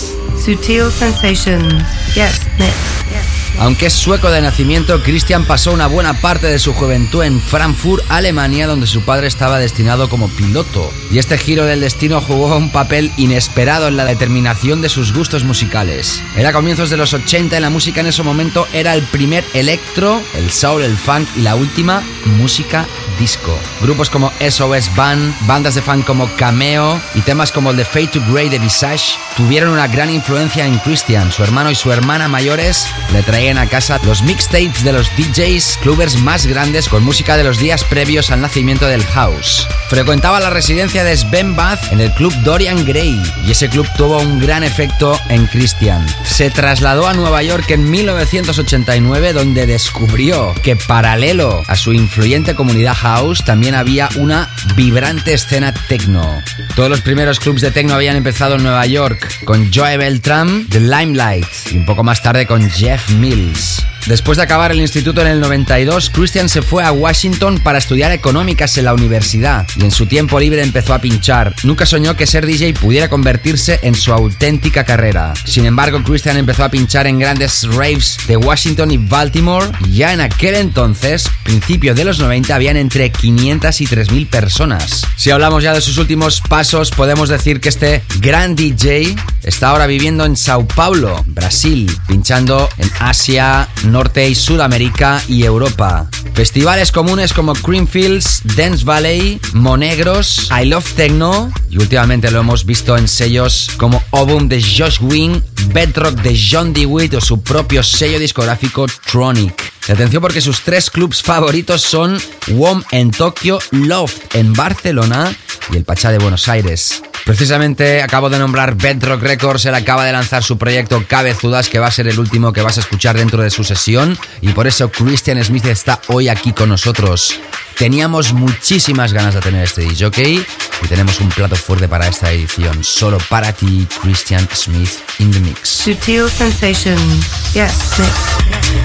[0.43, 1.85] Sutil Sensations.
[2.15, 3.34] Yes, next.
[3.59, 8.05] Aunque es sueco de nacimiento, Christian pasó una buena parte de su juventud en Frankfurt,
[8.09, 10.93] Alemania, donde su padre estaba destinado como piloto.
[11.11, 15.45] Y este giro del destino jugó un papel inesperado en la determinación de sus gustos
[15.45, 16.23] musicales.
[16.37, 20.21] Era comienzos de los 80 y la música en ese momento era el primer electro,
[20.35, 22.87] el soul, el funk y la última música
[23.19, 23.59] disco.
[23.81, 28.09] Grupos como SOS Band, bandas de funk como Cameo y temas como el de Fade
[28.09, 31.33] to Grey de Visage tuvieron una gran influencia en Christian.
[31.33, 35.79] Su hermano y su hermana mayores le traían a casa los mixtapes de los DJs,
[35.83, 39.67] clubers más grandes con música de los días previos al nacimiento del house.
[39.89, 44.19] Frecuentaba la residencia de Sven Bath en el club Dorian Gray y ese club tuvo
[44.19, 46.07] un gran efecto en Christian.
[46.25, 52.95] Se trasladó a Nueva York en 1989 donde descubrió que paralelo a su influyente comunidad
[53.45, 56.43] también había una vibrante escena techno.
[56.75, 60.81] Todos los primeros clubs de techno habían empezado en Nueva York con Joe Beltram, The
[60.81, 63.85] Limelight y un poco más tarde con Jeff Mills.
[64.07, 68.13] Después de acabar el instituto en el 92, Christian se fue a Washington para estudiar
[68.13, 71.55] económicas en la universidad y en su tiempo libre empezó a pinchar.
[71.63, 75.33] Nunca soñó que ser DJ pudiera convertirse en su auténtica carrera.
[75.47, 79.69] Sin embargo, Christian empezó a pinchar en grandes raves de Washington y Baltimore.
[79.91, 85.07] Ya en aquel entonces, principios de los 90, habían entre 500 y 3.000 personas.
[85.17, 89.87] Si hablamos ya de sus últimos pasos, podemos decir que este gran DJ está ahora
[89.87, 96.09] viviendo en Sao Paulo, Brasil, pinchando en Asia, Norte y Sudamérica y Europa.
[96.35, 102.97] Festivales comunes como Creamfields, Dance Valley, Monegros, I Love Techno y últimamente lo hemos visto
[102.99, 108.19] en sellos como Obum de Josh Wing, Bedrock de John DeWitt o su propio sello
[108.19, 109.63] discográfico Tronic.
[109.89, 115.33] Atención porque sus tres clubs favoritos son WOM en Tokio, Loft en Barcelona
[115.71, 117.01] y el Pachá de Buenos Aires.
[117.25, 121.87] Precisamente acabo de nombrar Bedrock Records, él acaba de lanzar su proyecto Cabezudas, que va
[121.87, 125.43] a ser el último que vas a escuchar dentro de su y por eso Christian
[125.45, 127.39] Smith está hoy aquí con nosotros.
[127.77, 130.43] Teníamos muchísimas ganas de tener este DJ
[130.83, 135.41] y tenemos un plato fuerte para esta edición, solo para ti, Christian Smith in the
[135.41, 135.69] mix.
[135.69, 138.84] Sutil Sensations, yes, mix.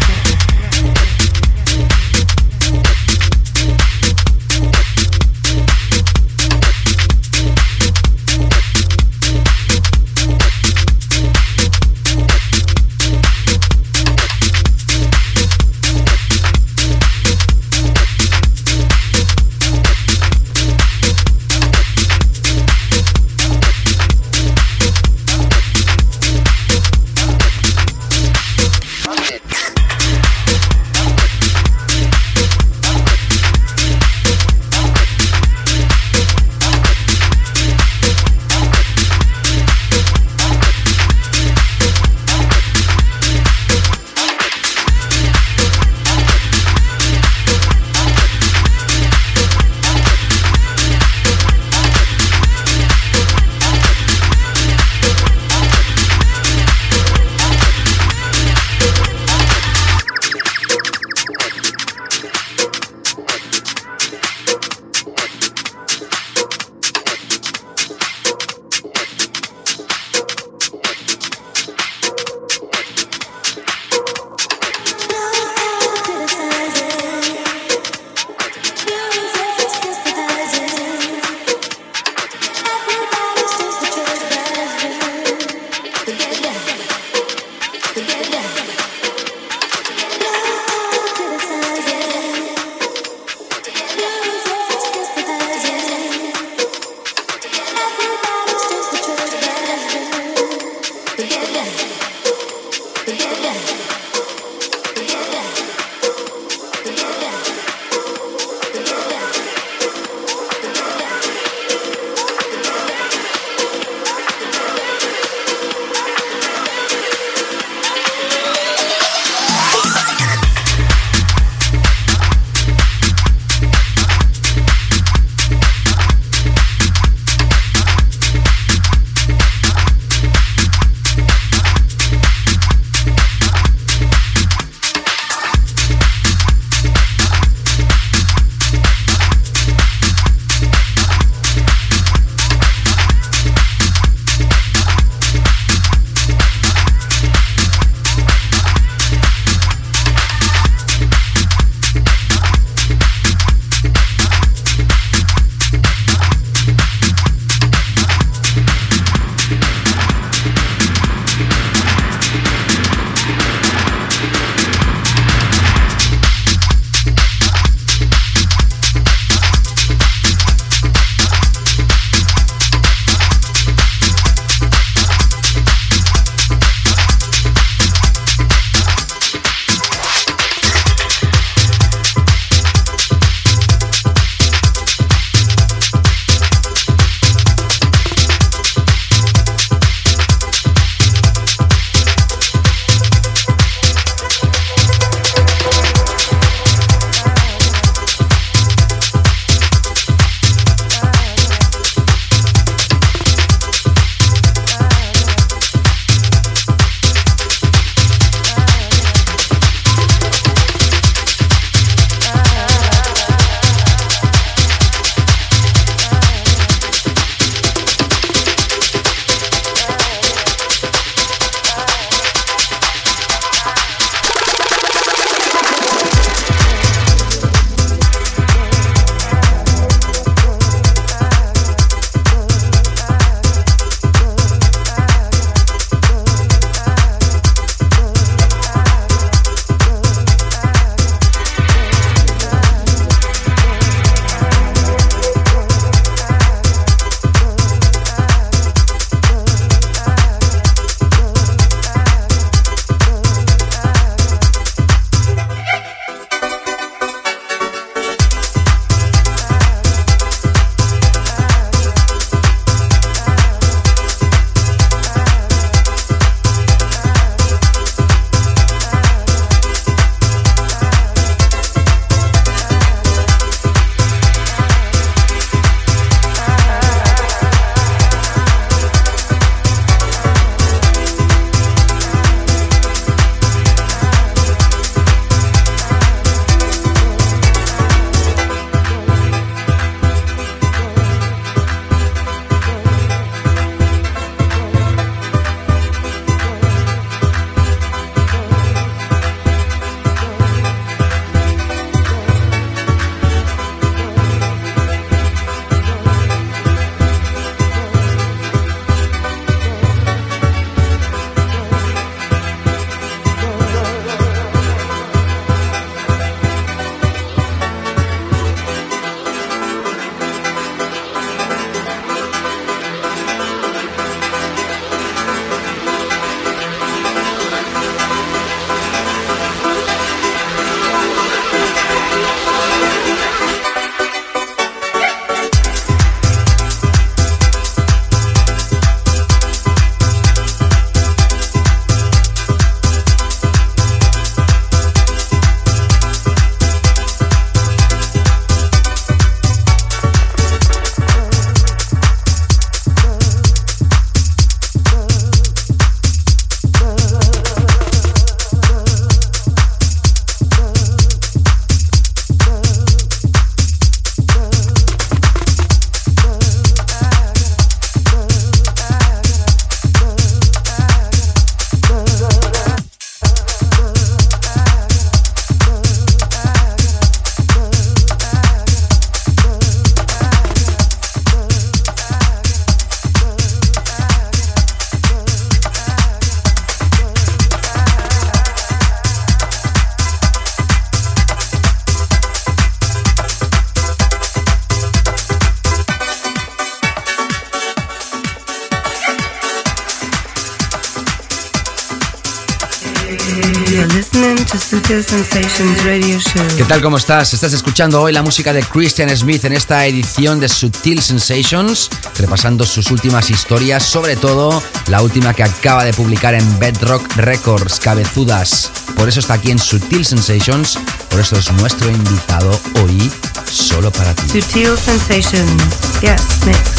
[406.31, 406.81] ¿Qué tal?
[406.81, 407.33] ¿Cómo estás?
[407.33, 411.89] Estás escuchando hoy la música de Christian Smith en esta edición de Sutil Sensations,
[412.19, 417.79] repasando sus últimas historias, sobre todo la última que acaba de publicar en Bedrock Records,
[417.79, 418.69] Cabezudas.
[418.95, 420.77] Por eso está aquí en Sutil Sensations,
[421.09, 422.51] por eso es nuestro invitado
[422.83, 423.11] hoy,
[423.49, 424.39] solo para ti.
[424.39, 425.63] Sutil Sensations,
[426.01, 426.78] yes, mix.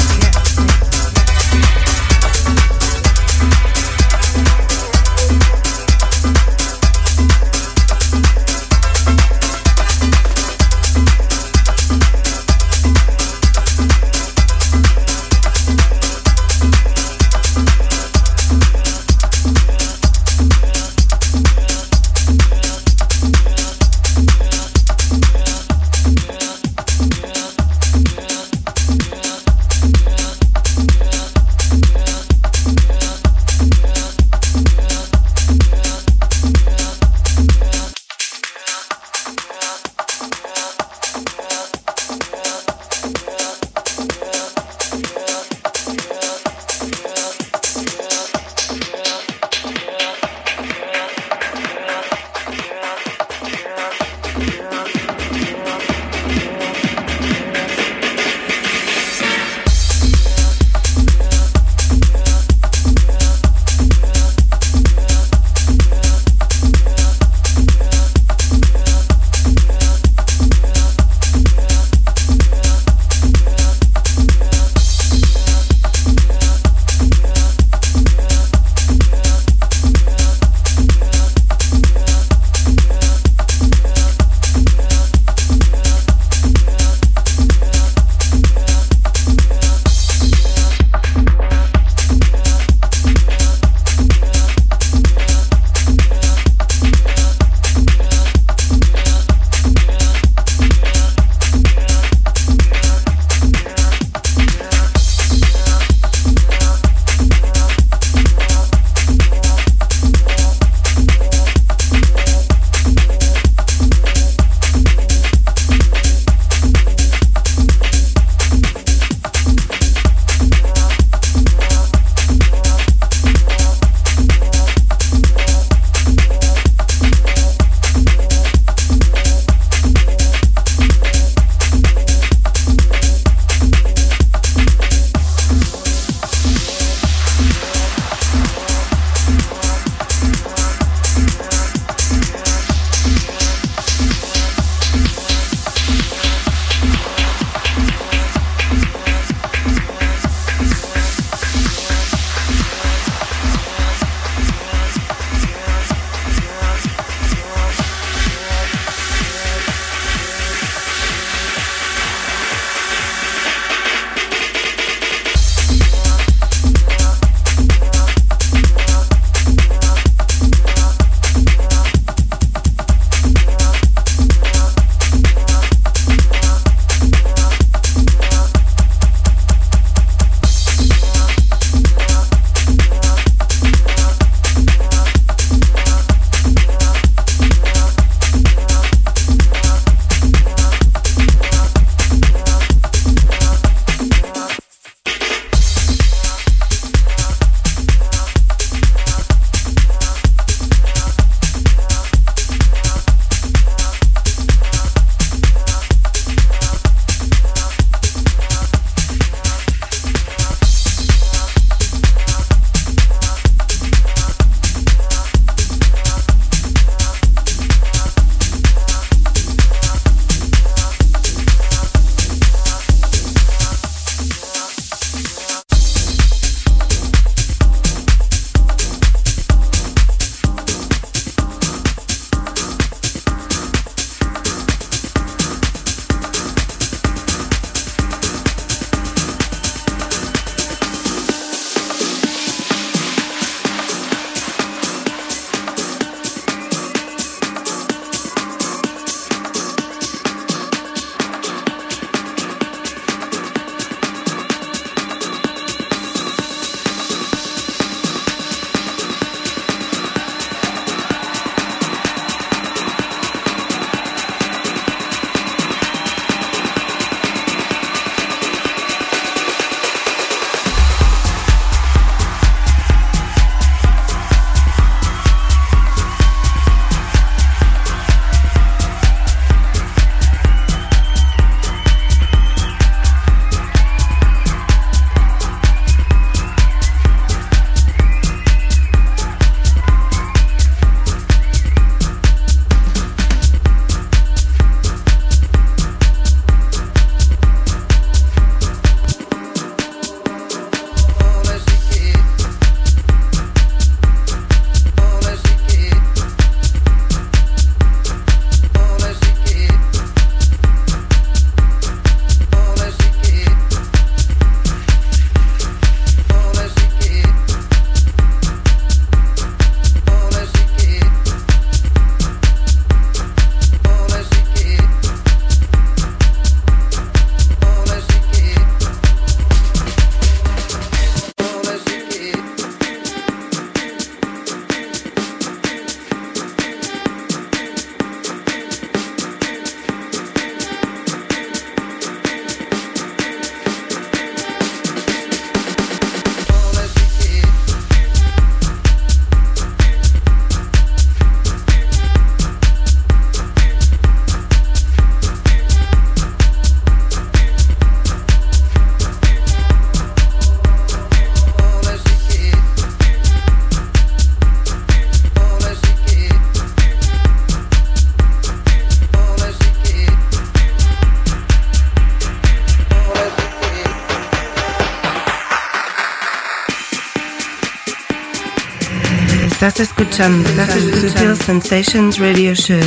[379.63, 382.81] Estás escuchando, estás escuchando Sensations Radio Show.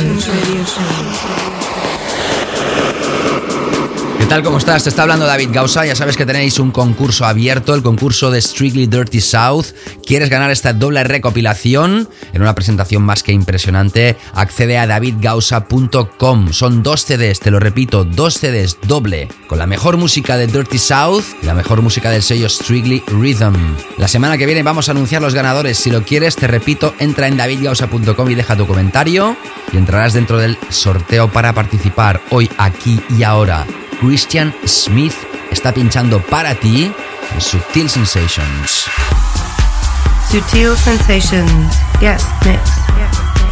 [4.18, 4.42] ¿Qué tal?
[4.42, 4.82] ¿Cómo estás?
[4.82, 5.86] Te está hablando David Gausa.
[5.86, 9.66] Ya sabes que tenéis un concurso abierto, el concurso de Strictly Dirty South.
[10.04, 12.08] ¿Quieres ganar esta doble recopilación?
[12.34, 16.52] En una presentación más que impresionante, accede a davidgausa.com.
[16.52, 20.78] Son dos CDs, te lo repito, dos CDs doble, con la mejor música de Dirty
[20.78, 23.54] South y la mejor música del sello Strictly Rhythm.
[23.98, 25.78] La semana que viene vamos a anunciar los ganadores.
[25.78, 29.36] Si lo quieres, te repito, entra en davidgausa.com y deja tu comentario
[29.72, 33.64] y entrarás dentro del sorteo para participar hoy, aquí y ahora.
[34.00, 35.14] Christian Smith
[35.52, 36.92] está pinchando para ti
[37.32, 38.90] en Sutil Sensations.
[40.30, 42.84] Sutil Sensations, yes, mix.
[42.96, 43.43] saved.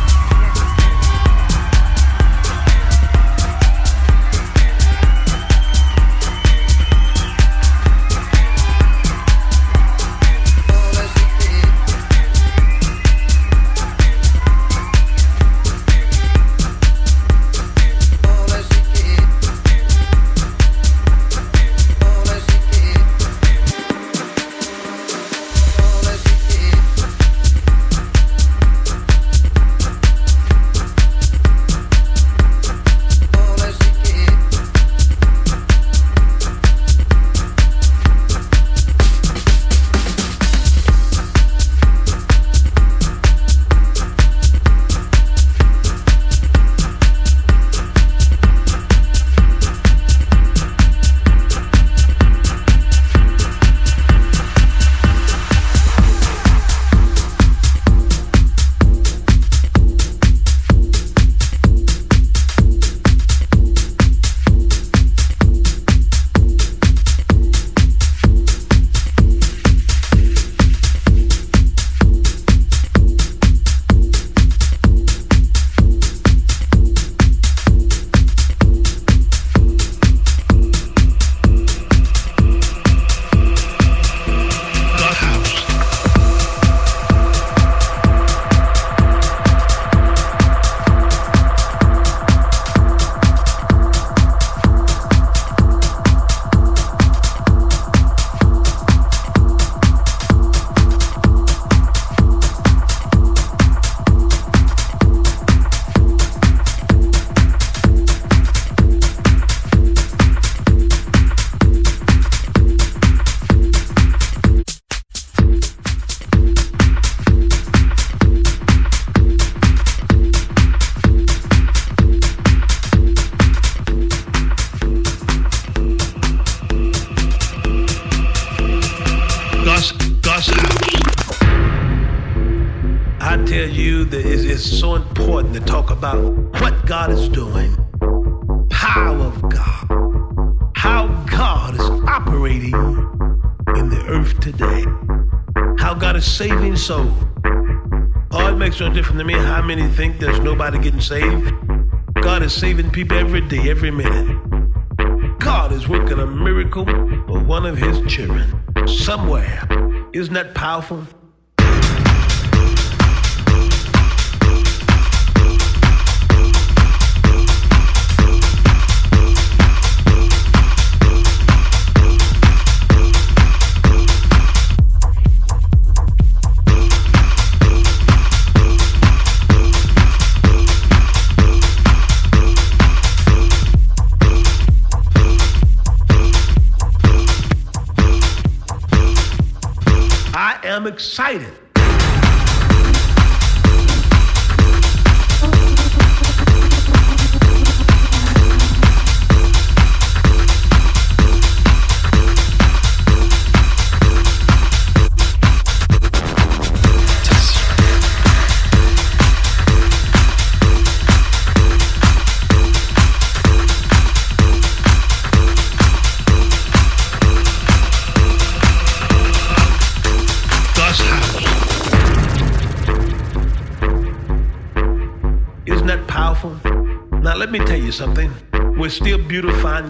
[160.63, 161.22] Powerful?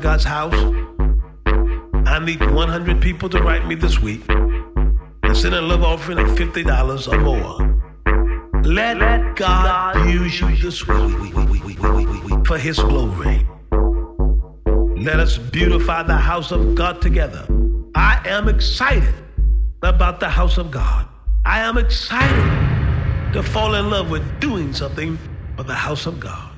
[0.03, 0.53] God's house.
[2.07, 6.27] I need 100 people to write me this week and send a love offering of
[6.31, 8.63] $50 or more.
[8.65, 13.47] Let, Let God, God use you this week for His glory.
[14.97, 17.47] Let us beautify the house of God together.
[17.95, 19.15] I am excited
[19.85, 21.07] about the house of God.
[21.45, 25.17] I am excited to fall in love with doing something
[25.57, 26.52] for the house of God.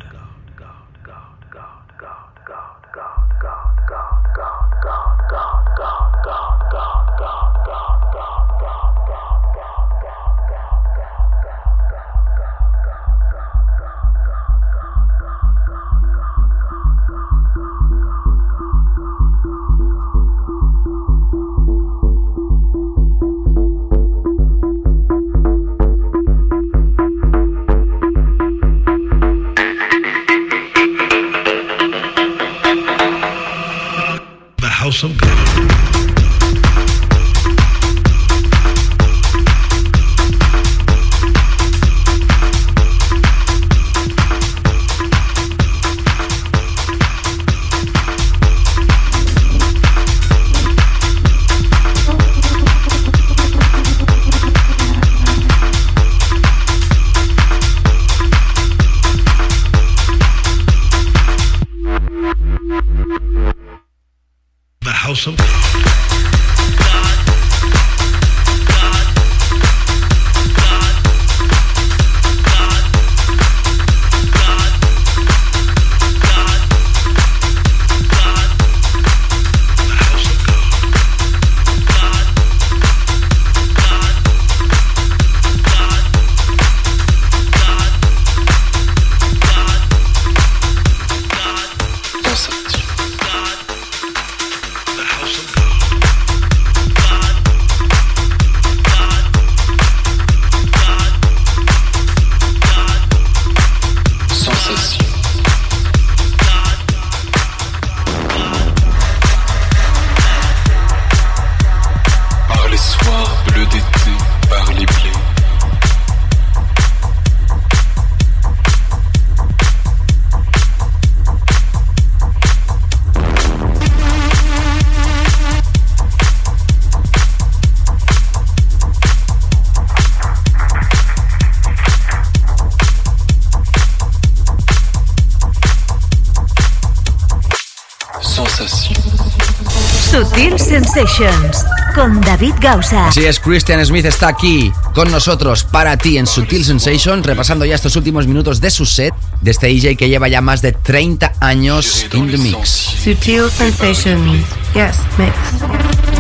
[140.59, 141.65] Sensations
[141.95, 143.09] con David Gausa.
[143.09, 147.75] Así es, Christian Smith está aquí con nosotros para ti en Sutil Sensations, repasando ya
[147.75, 151.35] estos últimos minutos de su set de este DJ que lleva ya más de 30
[151.41, 152.69] años in the mix.
[152.69, 154.45] Sutil Sensations,
[154.75, 156.14] yes, mix.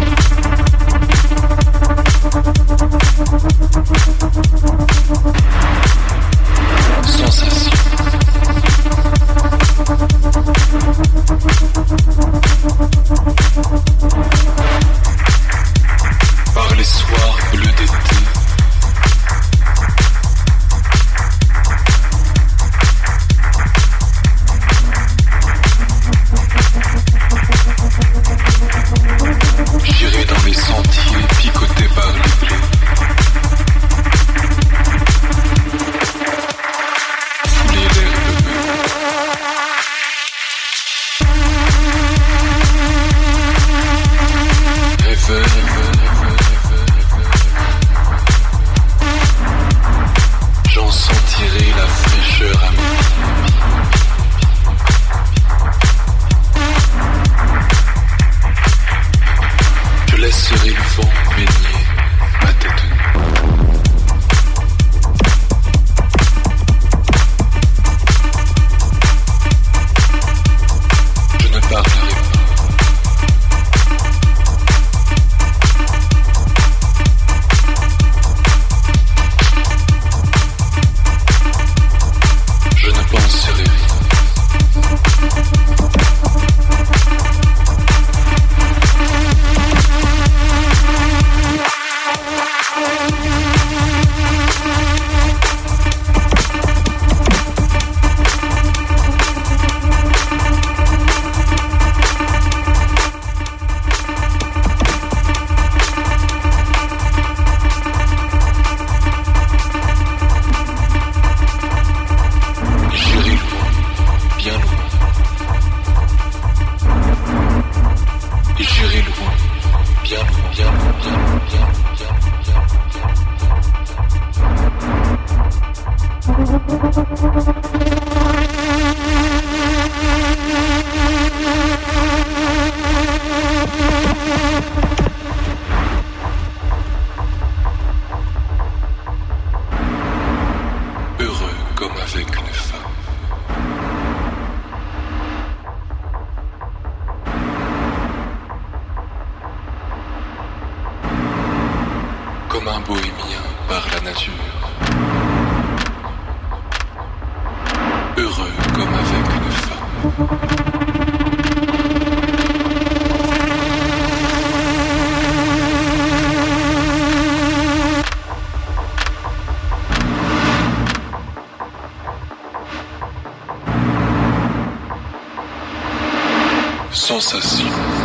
[176.94, 178.03] Sensation.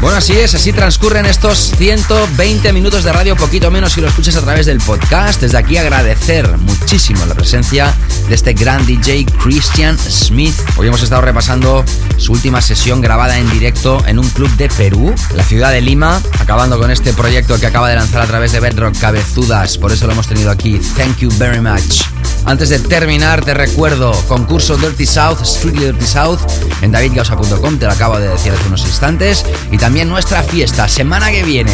[0.00, 4.36] Bueno, así es, así transcurren estos 120 minutos de radio, poquito menos si lo escuchas
[4.36, 5.40] a través del podcast.
[5.40, 7.92] Desde aquí agradecer muchísimo la presencia
[8.28, 10.54] de este gran DJ Christian Smith.
[10.76, 11.84] Hoy hemos estado repasando
[12.18, 16.22] su última sesión grabada en directo en un club de Perú, la ciudad de Lima,
[16.38, 19.76] acabando con este proyecto que acaba de lanzar a través de Bedrock Cabezudas.
[19.76, 20.78] Por eso lo hemos tenido aquí.
[20.96, 22.02] Thank you very much.
[22.44, 26.40] Antes de terminar, te recuerdo, concurso Dirty South, Strictly Dirty South,
[26.82, 29.46] en davidgausa.com, te lo acabo de decir hace unos instantes.
[29.70, 31.72] Y también nuestra fiesta, semana que viene.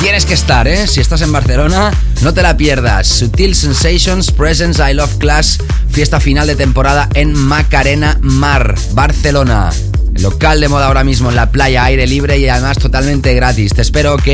[0.00, 0.86] Tienes que estar, ¿eh?
[0.86, 1.92] Si estás en Barcelona,
[2.22, 3.06] no te la pierdas.
[3.06, 5.58] Sutil Sensations Presents I Love Class,
[5.90, 9.70] fiesta final de temporada en Macarena Mar, Barcelona.
[10.14, 13.74] local de moda ahora mismo en la playa, aire libre y además totalmente gratis.
[13.74, 14.28] Te espero, ok.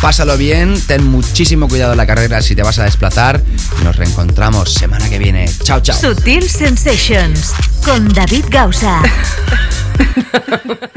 [0.00, 3.42] Pásalo bien, ten muchísimo cuidado en la carrera si te vas a desplazar.
[3.82, 5.50] Nos reencontramos semana que viene.
[5.62, 5.98] Chao, chao.
[5.98, 7.54] Sutil Sensations
[7.84, 9.02] con David Gausa.